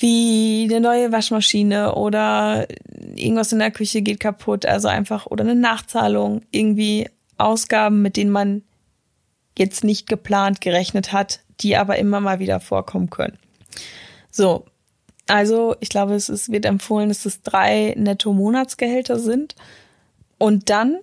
wie 0.00 0.68
eine 0.68 0.80
neue 0.80 1.12
Waschmaschine 1.12 1.94
oder 1.94 2.66
irgendwas 3.14 3.52
in 3.52 3.60
der 3.60 3.70
Küche 3.70 4.02
geht 4.02 4.18
kaputt. 4.18 4.66
Also 4.66 4.88
einfach, 4.88 5.26
oder 5.26 5.44
eine 5.44 5.54
Nachzahlung, 5.54 6.42
irgendwie 6.50 7.08
Ausgaben, 7.38 8.02
mit 8.02 8.16
denen 8.16 8.32
man 8.32 8.62
jetzt 9.58 9.84
nicht 9.84 10.08
geplant 10.08 10.60
gerechnet 10.60 11.12
hat, 11.12 11.40
die 11.60 11.76
aber 11.76 11.96
immer 11.98 12.20
mal 12.20 12.38
wieder 12.38 12.60
vorkommen 12.60 13.10
können. 13.10 13.38
So, 14.30 14.64
also 15.26 15.76
ich 15.80 15.88
glaube, 15.88 16.14
es 16.14 16.28
ist, 16.28 16.50
wird 16.50 16.66
empfohlen, 16.66 17.08
dass 17.08 17.24
es 17.24 17.42
drei 17.42 17.94
Netto-Monatsgehälter 17.96 19.18
sind. 19.18 19.54
Und 20.38 20.70
dann, 20.70 20.98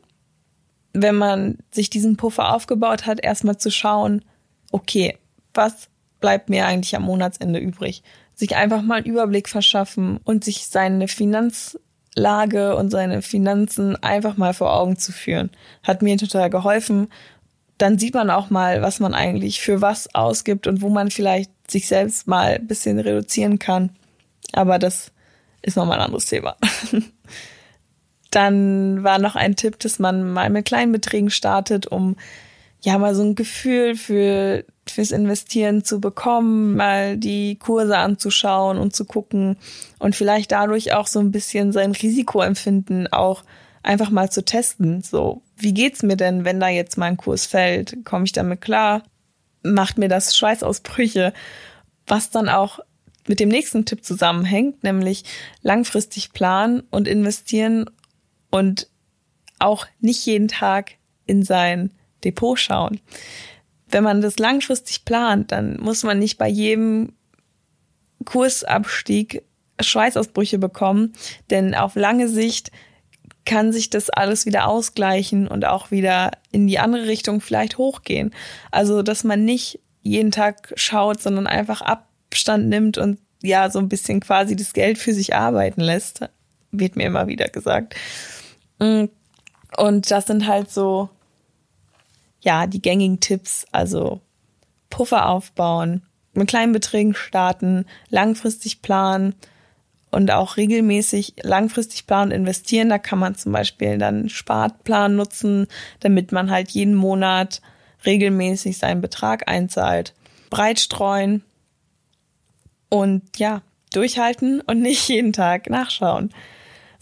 wenn 0.93 1.15
man 1.15 1.57
sich 1.71 1.89
diesen 1.89 2.17
Puffer 2.17 2.53
aufgebaut 2.53 3.05
hat, 3.05 3.23
erstmal 3.23 3.57
zu 3.57 3.71
schauen, 3.71 4.23
okay, 4.71 5.17
was 5.53 5.87
bleibt 6.19 6.49
mir 6.49 6.65
eigentlich 6.65 6.95
am 6.95 7.03
Monatsende 7.03 7.59
übrig? 7.59 8.03
Sich 8.35 8.55
einfach 8.55 8.81
mal 8.81 8.97
einen 8.97 9.05
Überblick 9.05 9.49
verschaffen 9.49 10.19
und 10.23 10.43
sich 10.43 10.67
seine 10.67 11.07
Finanzlage 11.07 12.75
und 12.75 12.91
seine 12.91 13.21
Finanzen 13.21 13.95
einfach 14.03 14.37
mal 14.37 14.53
vor 14.53 14.73
Augen 14.73 14.97
zu 14.97 15.11
führen. 15.11 15.51
Hat 15.83 16.01
mir 16.01 16.17
total 16.17 16.49
geholfen 16.49 17.07
dann 17.81 17.97
sieht 17.97 18.13
man 18.13 18.29
auch 18.29 18.49
mal, 18.49 18.81
was 18.81 18.99
man 18.99 19.13
eigentlich 19.13 19.59
für 19.61 19.81
was 19.81 20.13
ausgibt 20.13 20.67
und 20.67 20.81
wo 20.81 20.89
man 20.89 21.09
vielleicht 21.09 21.49
sich 21.69 21.87
selbst 21.87 22.27
mal 22.27 22.55
ein 22.55 22.67
bisschen 22.67 22.99
reduzieren 22.99 23.57
kann. 23.57 23.89
Aber 24.53 24.77
das 24.77 25.11
ist 25.61 25.77
nochmal 25.77 25.97
ein 25.97 26.05
anderes 26.05 26.27
Thema. 26.27 26.57
dann 28.31 29.03
war 29.03 29.19
noch 29.19 29.35
ein 29.35 29.55
Tipp, 29.55 29.79
dass 29.79 29.97
man 29.97 30.31
mal 30.31 30.49
mit 30.49 30.65
kleinen 30.65 30.91
Beträgen 30.91 31.31
startet, 31.31 31.87
um 31.87 32.17
ja 32.81 32.97
mal 32.97 33.15
so 33.15 33.23
ein 33.23 33.35
Gefühl 33.35 33.95
für 33.95 34.63
fürs 34.87 35.11
Investieren 35.11 35.83
zu 35.83 36.01
bekommen, 36.01 36.75
mal 36.75 37.15
die 37.17 37.55
Kurse 37.55 37.97
anzuschauen 37.97 38.77
und 38.77 38.95
zu 38.95 39.05
gucken 39.05 39.57
und 39.99 40.15
vielleicht 40.15 40.51
dadurch 40.51 40.93
auch 40.93 41.07
so 41.07 41.19
ein 41.19 41.31
bisschen 41.31 41.71
sein 41.71 41.91
Risikoempfinden 41.91 43.07
auch 43.07 43.43
einfach 43.83 44.09
mal 44.09 44.31
zu 44.31 44.43
testen. 44.43 45.01
So, 45.01 45.41
wie 45.57 45.73
geht's 45.73 46.03
mir 46.03 46.17
denn, 46.17 46.45
wenn 46.45 46.59
da 46.59 46.67
jetzt 46.67 46.97
mein 46.97 47.17
Kurs 47.17 47.45
fällt? 47.45 48.05
Komme 48.05 48.25
ich 48.25 48.31
damit 48.31 48.61
klar? 48.61 49.03
Macht 49.63 49.97
mir 49.97 50.09
das 50.09 50.35
Schweißausbrüche? 50.35 51.33
Was 52.07 52.29
dann 52.29 52.49
auch 52.49 52.79
mit 53.27 53.39
dem 53.39 53.49
nächsten 53.49 53.85
Tipp 53.85 54.03
zusammenhängt, 54.03 54.83
nämlich 54.83 55.23
langfristig 55.61 56.33
planen 56.33 56.81
und 56.89 57.07
investieren 57.07 57.89
und 58.49 58.87
auch 59.59 59.85
nicht 59.99 60.25
jeden 60.25 60.47
Tag 60.47 60.93
in 61.25 61.43
sein 61.43 61.91
Depot 62.23 62.57
schauen. 62.57 62.99
Wenn 63.87 64.03
man 64.03 64.21
das 64.21 64.39
langfristig 64.39 65.05
plant, 65.05 65.51
dann 65.51 65.79
muss 65.79 66.03
man 66.03 66.17
nicht 66.19 66.37
bei 66.37 66.47
jedem 66.47 67.13
Kursabstieg 68.25 69.43
Schweißausbrüche 69.79 70.57
bekommen, 70.57 71.13
denn 71.49 71.75
auf 71.75 71.95
lange 71.95 72.27
Sicht 72.27 72.71
kann 73.45 73.73
sich 73.73 73.89
das 73.89 74.09
alles 74.09 74.45
wieder 74.45 74.67
ausgleichen 74.67 75.47
und 75.47 75.65
auch 75.65 75.91
wieder 75.91 76.31
in 76.51 76.67
die 76.67 76.79
andere 76.79 77.07
Richtung 77.07 77.41
vielleicht 77.41 77.77
hochgehen. 77.77 78.33
Also, 78.69 79.01
dass 79.01 79.23
man 79.23 79.45
nicht 79.45 79.79
jeden 80.03 80.31
Tag 80.31 80.73
schaut, 80.75 81.21
sondern 81.21 81.47
einfach 81.47 81.81
Abstand 81.81 82.69
nimmt 82.69 82.97
und 82.97 83.19
ja, 83.41 83.69
so 83.69 83.79
ein 83.79 83.89
bisschen 83.89 84.19
quasi 84.19 84.55
das 84.55 84.73
Geld 84.73 84.97
für 84.97 85.13
sich 85.13 85.35
arbeiten 85.35 85.81
lässt, 85.81 86.29
wird 86.71 86.95
mir 86.95 87.07
immer 87.07 87.27
wieder 87.27 87.49
gesagt. 87.49 87.95
Mm. 88.79 89.05
Und 89.77 90.11
das 90.11 90.27
sind 90.27 90.47
halt 90.47 90.69
so, 90.69 91.09
ja, 92.41 92.67
die 92.67 92.81
gängigen 92.81 93.21
Tipps, 93.21 93.65
also 93.71 94.19
Puffer 94.89 95.29
aufbauen, 95.29 96.03
mit 96.33 96.49
kleinen 96.49 96.73
Beträgen 96.73 97.15
starten, 97.15 97.85
langfristig 98.09 98.81
planen, 98.81 99.33
und 100.11 100.29
auch 100.31 100.57
regelmäßig 100.57 101.35
langfristig 101.41 102.05
planen 102.05 102.31
und 102.31 102.37
investieren. 102.37 102.89
Da 102.89 102.99
kann 102.99 103.19
man 103.19 103.35
zum 103.35 103.51
Beispiel 103.51 103.97
dann 103.97 104.29
Sparplan 104.29 105.15
nutzen, 105.15 105.67
damit 106.01 106.31
man 106.31 106.51
halt 106.51 106.71
jeden 106.71 106.95
Monat 106.95 107.61
regelmäßig 108.05 108.77
seinen 108.77 109.01
Betrag 109.01 109.47
einzahlt. 109.49 110.13
Breit 110.49 110.79
streuen 110.79 111.43
und 112.89 113.37
ja, 113.37 113.61
durchhalten 113.93 114.61
und 114.61 114.81
nicht 114.81 115.07
jeden 115.07 115.33
Tag 115.33 115.69
nachschauen. 115.69 116.31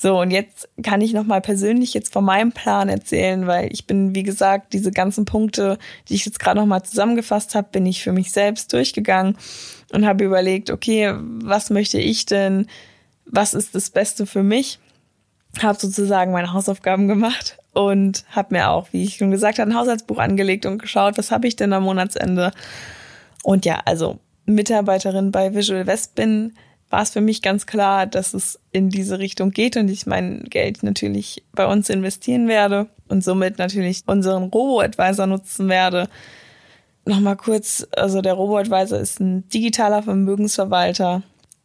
So, 0.02 0.18
und 0.22 0.32
jetzt 0.32 0.70
kann 0.82 1.02
ich 1.02 1.12
nochmal 1.12 1.42
persönlich 1.42 1.94
jetzt 1.94 2.14
von 2.14 2.24
meinem 2.24 2.54
Plan 2.54 2.88
erzählen, 2.88 3.48
weil 3.48 3.70
ich 3.74 3.86
bin, 3.86 4.16
wie 4.16 4.24
gesagt, 4.24 4.72
diese 4.72 4.92
ganzen 4.92 5.26
Punkte, 5.26 5.78
die 6.08 6.16
ich 6.16 6.26
jetzt 6.26 6.40
gerade 6.40 6.58
nochmal 6.58 6.84
zusammengefasst 6.84 7.54
habe, 7.54 7.68
bin 7.70 7.86
ich 7.86 8.02
für 8.02 8.14
mich 8.14 8.32
selbst 8.32 8.72
durchgegangen 8.72 9.38
und 9.92 10.06
habe 10.06 10.24
überlegt, 10.24 10.70
okay, 10.70 11.14
was 11.18 11.70
möchte 11.70 12.00
ich 12.00 12.26
denn, 12.26 12.68
was 13.32 13.54
ist 13.54 13.76
das 13.76 13.90
Beste 13.90 14.26
für 14.26 14.44
mich? 14.44 14.80
Habe 15.62 15.80
sozusagen 15.80 16.32
meine 16.32 16.54
Hausaufgaben 16.54 17.08
gemacht 17.08 17.58
und 17.74 18.26
habe 18.30 18.56
mir 18.56 18.70
auch, 18.70 18.88
wie 18.92 19.04
ich 19.04 19.18
schon 19.18 19.32
gesagt 19.32 19.60
habe, 19.60 19.70
ein 19.70 19.78
Haushaltsbuch 19.78 20.18
angelegt 20.18 20.66
und 20.66 20.80
geschaut, 20.80 21.18
was 21.18 21.32
habe 21.32 21.48
ich 21.48 21.56
denn 21.56 21.74
am 21.74 21.84
Monatsende. 21.84 22.52
Und 23.44 23.66
ja, 23.66 23.82
also 23.86 24.20
Mitarbeiterin 24.46 25.32
bei 25.32 25.54
Visual 25.54 25.88
West 25.88 26.16
bin, 26.16 26.54
war 26.90 27.04
es 27.04 27.12
für 27.12 27.22
mich 27.22 27.42
ganz 27.42 27.68
klar, 27.68 28.08
dass 28.08 28.34
es 28.34 28.60
in 28.72 28.90
diese 28.90 29.20
Richtung 29.20 29.52
geht 29.52 29.78
und 29.78 29.90
ich 29.90 30.08
mein 30.08 30.46
Geld 30.50 30.82
natürlich 30.82 31.44
bei 31.54 31.68
uns 31.68 31.90
investieren 31.90 32.48
werde 32.48 32.88
und 33.08 33.24
somit 33.24 33.60
natürlich 33.60 34.04
unseren 34.08 34.46
Robo-Advisor 34.46 35.28
nutzen 35.28 35.70
werde. 35.70 36.10
Nochmal 37.06 37.38
kurz, 37.38 37.88
also 37.96 38.22
der 38.22 38.34
Robo-Advisor 38.34 39.00
ist 39.00 39.20
ein 39.20 39.48
digitaler 39.50 40.02
Vermögensverwalter, 40.02 41.22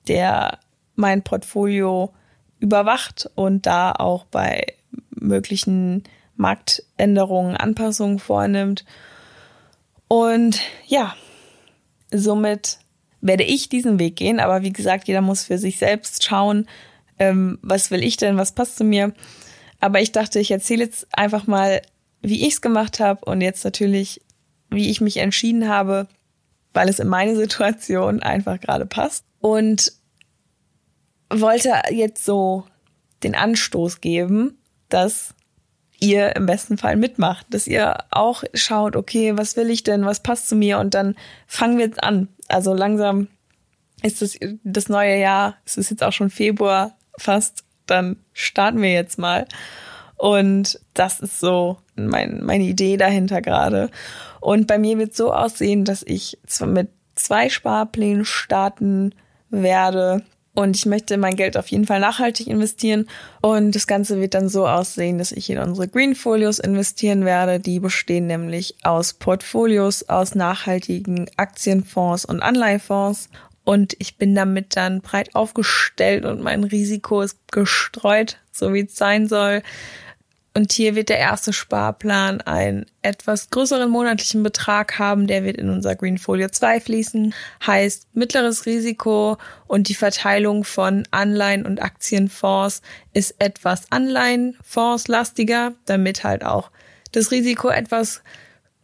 der 0.08 0.58
mein 0.94 1.22
Portfolio 1.22 2.12
überwacht 2.58 3.30
und 3.34 3.66
da 3.66 3.92
auch 3.92 4.24
bei 4.24 4.74
möglichen 5.10 6.04
Marktänderungen 6.36 7.56
Anpassungen 7.56 8.18
vornimmt. 8.18 8.84
Und 10.08 10.60
ja, 10.86 11.14
somit 12.10 12.78
werde 13.20 13.44
ich 13.44 13.68
diesen 13.68 13.98
Weg 13.98 14.16
gehen. 14.16 14.38
Aber 14.38 14.62
wie 14.62 14.72
gesagt, 14.72 15.08
jeder 15.08 15.22
muss 15.22 15.44
für 15.44 15.58
sich 15.58 15.78
selbst 15.78 16.24
schauen, 16.24 16.68
ähm, 17.18 17.58
was 17.62 17.90
will 17.90 18.02
ich 18.02 18.16
denn, 18.16 18.36
was 18.36 18.52
passt 18.52 18.76
zu 18.76 18.84
mir. 18.84 19.12
Aber 19.80 20.00
ich 20.00 20.12
dachte, 20.12 20.38
ich 20.38 20.50
erzähle 20.50 20.84
jetzt 20.84 21.06
einfach 21.12 21.46
mal, 21.46 21.82
wie 22.22 22.46
ich 22.46 22.54
es 22.54 22.60
gemacht 22.60 23.00
habe 23.00 23.24
und 23.24 23.40
jetzt 23.40 23.64
natürlich, 23.64 24.20
wie 24.70 24.90
ich 24.90 25.00
mich 25.00 25.18
entschieden 25.18 25.68
habe, 25.68 26.06
weil 26.72 26.88
es 26.88 27.00
in 27.00 27.08
meine 27.08 27.36
Situation 27.36 28.22
einfach 28.22 28.60
gerade 28.60 28.86
passt. 28.86 29.24
Und 29.40 29.92
wollte 31.40 31.72
jetzt 31.90 32.24
so 32.24 32.64
den 33.22 33.34
Anstoß 33.34 34.00
geben, 34.00 34.58
dass 34.88 35.34
ihr 36.00 36.36
im 36.36 36.46
besten 36.46 36.76
Fall 36.76 36.96
mitmacht, 36.96 37.46
dass 37.50 37.66
ihr 37.66 37.96
auch 38.10 38.44
schaut, 38.52 38.96
okay, 38.96 39.36
was 39.36 39.56
will 39.56 39.70
ich 39.70 39.82
denn, 39.82 40.04
was 40.04 40.20
passt 40.20 40.48
zu 40.48 40.56
mir 40.56 40.78
und 40.78 40.94
dann 40.94 41.14
fangen 41.46 41.78
wir 41.78 41.86
jetzt 41.86 42.02
an. 42.02 42.28
Also 42.48 42.74
langsam 42.74 43.28
ist 44.02 44.20
das, 44.20 44.38
das 44.64 44.88
neue 44.88 45.18
Jahr, 45.18 45.56
es 45.64 45.78
ist 45.78 45.90
jetzt 45.90 46.02
auch 46.02 46.12
schon 46.12 46.30
Februar 46.30 46.96
fast, 47.16 47.64
dann 47.86 48.16
starten 48.32 48.82
wir 48.82 48.92
jetzt 48.92 49.18
mal. 49.18 49.46
Und 50.16 50.80
das 50.94 51.20
ist 51.20 51.40
so 51.40 51.78
mein, 51.96 52.44
meine 52.44 52.64
Idee 52.64 52.96
dahinter 52.96 53.42
gerade. 53.42 53.90
Und 54.40 54.66
bei 54.66 54.78
mir 54.78 54.98
wird 54.98 55.14
so 55.14 55.32
aussehen, 55.32 55.84
dass 55.84 56.02
ich 56.02 56.38
mit 56.66 56.88
zwei 57.14 57.48
Sparplänen 57.48 58.24
starten 58.24 59.14
werde. 59.50 60.22
Und 60.54 60.76
ich 60.76 60.86
möchte 60.86 61.16
mein 61.16 61.34
Geld 61.34 61.56
auf 61.56 61.68
jeden 61.68 61.86
Fall 61.86 61.98
nachhaltig 61.98 62.46
investieren. 62.46 63.08
Und 63.40 63.74
das 63.74 63.88
Ganze 63.88 64.20
wird 64.20 64.34
dann 64.34 64.48
so 64.48 64.68
aussehen, 64.68 65.18
dass 65.18 65.32
ich 65.32 65.50
in 65.50 65.58
unsere 65.58 65.88
Greenfolios 65.88 66.60
investieren 66.60 67.24
werde. 67.24 67.58
Die 67.58 67.80
bestehen 67.80 68.28
nämlich 68.28 68.76
aus 68.84 69.14
Portfolios, 69.14 70.08
aus 70.08 70.36
nachhaltigen 70.36 71.28
Aktienfonds 71.36 72.24
und 72.24 72.40
Anleihefonds. 72.40 73.30
Und 73.64 73.96
ich 73.98 74.16
bin 74.16 74.34
damit 74.34 74.76
dann 74.76 75.00
breit 75.00 75.34
aufgestellt 75.34 76.24
und 76.24 76.40
mein 76.42 76.64
Risiko 76.64 77.22
ist 77.22 77.38
gestreut, 77.50 78.38
so 78.52 78.72
wie 78.74 78.82
es 78.82 78.94
sein 78.94 79.26
soll. 79.26 79.62
Und 80.56 80.72
hier 80.72 80.94
wird 80.94 81.08
der 81.08 81.18
erste 81.18 81.52
Sparplan 81.52 82.40
einen 82.40 82.86
etwas 83.02 83.50
größeren 83.50 83.90
monatlichen 83.90 84.44
Betrag 84.44 85.00
haben. 85.00 85.26
Der 85.26 85.42
wird 85.42 85.56
in 85.56 85.68
unser 85.68 85.96
Greenfolio 85.96 86.48
2 86.48 86.80
fließen. 86.80 87.34
Heißt 87.66 88.06
mittleres 88.12 88.64
Risiko 88.64 89.36
und 89.66 89.88
die 89.88 89.96
Verteilung 89.96 90.62
von 90.62 91.08
Anleihen 91.10 91.66
und 91.66 91.82
Aktienfonds 91.82 92.82
ist 93.12 93.34
etwas 93.40 93.90
Anleihenfonds 93.90 95.08
lastiger, 95.08 95.72
damit 95.86 96.22
halt 96.22 96.44
auch 96.44 96.70
das 97.10 97.32
Risiko 97.32 97.68
etwas 97.68 98.22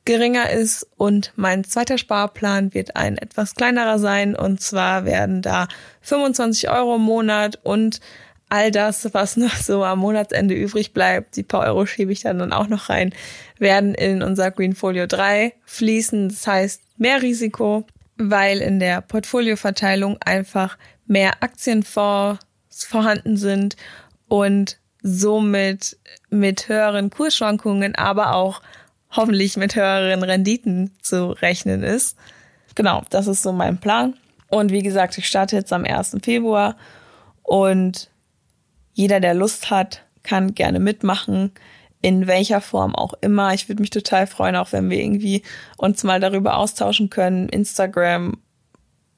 geringer 0.04 0.50
ist. 0.50 0.88
Und 0.96 1.32
mein 1.36 1.62
zweiter 1.62 1.98
Sparplan 1.98 2.74
wird 2.74 2.96
ein 2.96 3.16
etwas 3.16 3.54
kleinerer 3.54 4.00
sein. 4.00 4.34
Und 4.34 4.60
zwar 4.60 5.04
werden 5.04 5.40
da 5.40 5.68
25 6.00 6.68
Euro 6.68 6.96
im 6.96 7.02
Monat 7.02 7.60
und 7.62 8.00
all 8.50 8.70
das, 8.70 9.14
was 9.14 9.36
noch 9.36 9.54
so 9.54 9.84
am 9.84 10.00
Monatsende 10.00 10.54
übrig 10.54 10.92
bleibt, 10.92 11.36
die 11.36 11.42
paar 11.42 11.62
Euro 11.66 11.86
schiebe 11.86 12.12
ich 12.12 12.20
dann, 12.20 12.38
dann 12.38 12.52
auch 12.52 12.66
noch 12.66 12.88
rein, 12.88 13.14
werden 13.58 13.94
in 13.94 14.22
unser 14.22 14.50
Greenfolio 14.50 15.06
3 15.06 15.54
fließen. 15.64 16.28
Das 16.28 16.46
heißt, 16.46 16.82
mehr 16.98 17.22
Risiko, 17.22 17.86
weil 18.16 18.58
in 18.58 18.80
der 18.80 19.00
Portfolioverteilung 19.00 20.18
einfach 20.20 20.76
mehr 21.06 21.42
Aktienfonds 21.42 22.44
vorhanden 22.68 23.36
sind 23.36 23.76
und 24.28 24.78
somit 25.02 25.96
mit 26.28 26.68
höheren 26.68 27.10
Kursschwankungen, 27.10 27.94
aber 27.94 28.34
auch 28.34 28.60
hoffentlich 29.10 29.56
mit 29.56 29.74
höheren 29.74 30.22
Renditen 30.22 30.92
zu 31.02 31.30
rechnen 31.30 31.82
ist. 31.82 32.16
Genau, 32.74 33.02
das 33.10 33.26
ist 33.26 33.42
so 33.42 33.52
mein 33.52 33.78
Plan. 33.78 34.14
Und 34.48 34.72
wie 34.72 34.82
gesagt, 34.82 35.16
ich 35.18 35.26
starte 35.26 35.56
jetzt 35.56 35.72
am 35.72 35.84
1. 35.84 36.16
Februar 36.22 36.76
und 37.42 38.10
jeder, 39.00 39.18
der 39.18 39.32
Lust 39.32 39.70
hat, 39.70 40.02
kann 40.22 40.54
gerne 40.54 40.78
mitmachen, 40.78 41.52
in 42.02 42.26
welcher 42.26 42.60
Form 42.60 42.94
auch 42.94 43.14
immer. 43.22 43.54
Ich 43.54 43.66
würde 43.66 43.80
mich 43.80 43.88
total 43.88 44.26
freuen, 44.26 44.56
auch 44.56 44.72
wenn 44.72 44.90
wir 44.90 44.98
irgendwie 44.98 45.42
uns 45.78 46.04
mal 46.04 46.20
darüber 46.20 46.58
austauschen 46.58 47.08
können. 47.08 47.48
Instagram, 47.48 48.36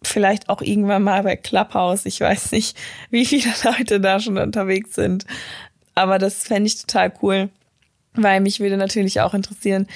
vielleicht 0.04 0.48
auch 0.48 0.62
irgendwann 0.62 1.02
mal 1.02 1.24
bei 1.24 1.34
Clubhouse. 1.34 2.06
Ich 2.06 2.20
weiß 2.20 2.52
nicht, 2.52 2.76
wie 3.10 3.26
viele 3.26 3.52
Leute 3.64 4.00
da 4.00 4.20
schon 4.20 4.38
unterwegs 4.38 4.94
sind. 4.94 5.26
Aber 5.96 6.20
das 6.20 6.44
fände 6.44 6.68
ich 6.68 6.80
total 6.80 7.12
cool, 7.20 7.50
weil 8.14 8.40
mich 8.40 8.60
würde 8.60 8.76
natürlich 8.76 9.20
auch 9.20 9.34
interessieren, 9.34 9.88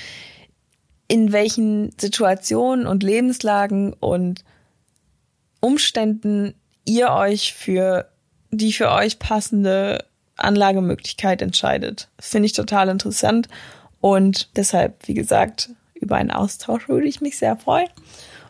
in 1.06 1.30
welchen 1.30 1.96
Situationen 1.96 2.88
und 2.88 3.04
Lebenslagen 3.04 3.92
und 3.92 4.44
Umständen 5.60 6.54
ihr 6.84 7.10
euch 7.10 7.54
für 7.54 8.10
die 8.50 8.72
für 8.72 8.90
euch 8.90 9.18
passende 9.18 10.04
Anlagemöglichkeit 10.36 11.42
entscheidet. 11.42 12.08
Finde 12.18 12.46
ich 12.46 12.52
total 12.52 12.88
interessant 12.88 13.48
und 14.00 14.50
deshalb, 14.56 15.06
wie 15.06 15.14
gesagt, 15.14 15.70
über 15.94 16.16
einen 16.16 16.30
Austausch 16.30 16.88
würde 16.88 17.08
ich 17.08 17.20
mich 17.20 17.38
sehr 17.38 17.56
freuen. 17.56 17.88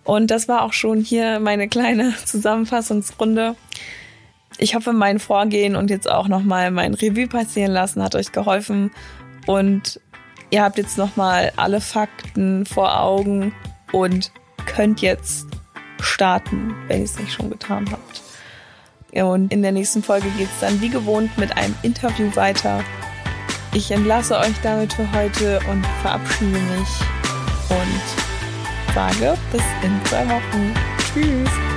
Und 0.04 0.30
das 0.30 0.48
war 0.48 0.62
auch 0.62 0.72
schon 0.72 1.00
hier 1.00 1.40
meine 1.40 1.68
kleine 1.68 2.14
Zusammenfassungsrunde. 2.24 3.56
Ich 4.58 4.74
hoffe, 4.74 4.92
mein 4.92 5.18
Vorgehen 5.18 5.76
und 5.76 5.90
jetzt 5.90 6.10
auch 6.10 6.28
nochmal 6.28 6.70
mein 6.70 6.94
Revue 6.94 7.26
passieren 7.26 7.72
lassen 7.72 8.02
hat 8.02 8.14
euch 8.14 8.32
geholfen 8.32 8.90
und 9.46 10.00
ihr 10.50 10.62
habt 10.62 10.78
jetzt 10.78 10.96
nochmal 10.96 11.52
alle 11.56 11.80
Fakten 11.80 12.64
vor 12.64 13.00
Augen 13.00 13.52
und 13.92 14.32
könnt 14.64 15.02
jetzt 15.02 15.46
starten, 16.00 16.74
wenn 16.88 17.00
ihr 17.00 17.04
es 17.04 17.18
nicht 17.18 17.32
schon 17.32 17.50
getan 17.50 17.90
habt. 17.90 18.05
Und 19.22 19.52
in 19.52 19.62
der 19.62 19.72
nächsten 19.72 20.02
Folge 20.02 20.28
geht 20.36 20.48
es 20.48 20.60
dann 20.60 20.80
wie 20.80 20.88
gewohnt 20.88 21.36
mit 21.38 21.56
einem 21.56 21.74
Interview 21.82 22.34
weiter. 22.34 22.82
Ich 23.74 23.90
entlasse 23.90 24.38
euch 24.38 24.54
damit 24.62 24.92
für 24.92 25.10
heute 25.12 25.60
und 25.70 25.84
verabschiede 26.02 26.58
mich 26.58 26.88
und 27.68 28.94
sage 28.94 29.36
bis 29.52 29.62
in 29.82 30.04
zwei 30.06 30.26
Wochen. 30.28 30.74
Tschüss. 31.12 31.75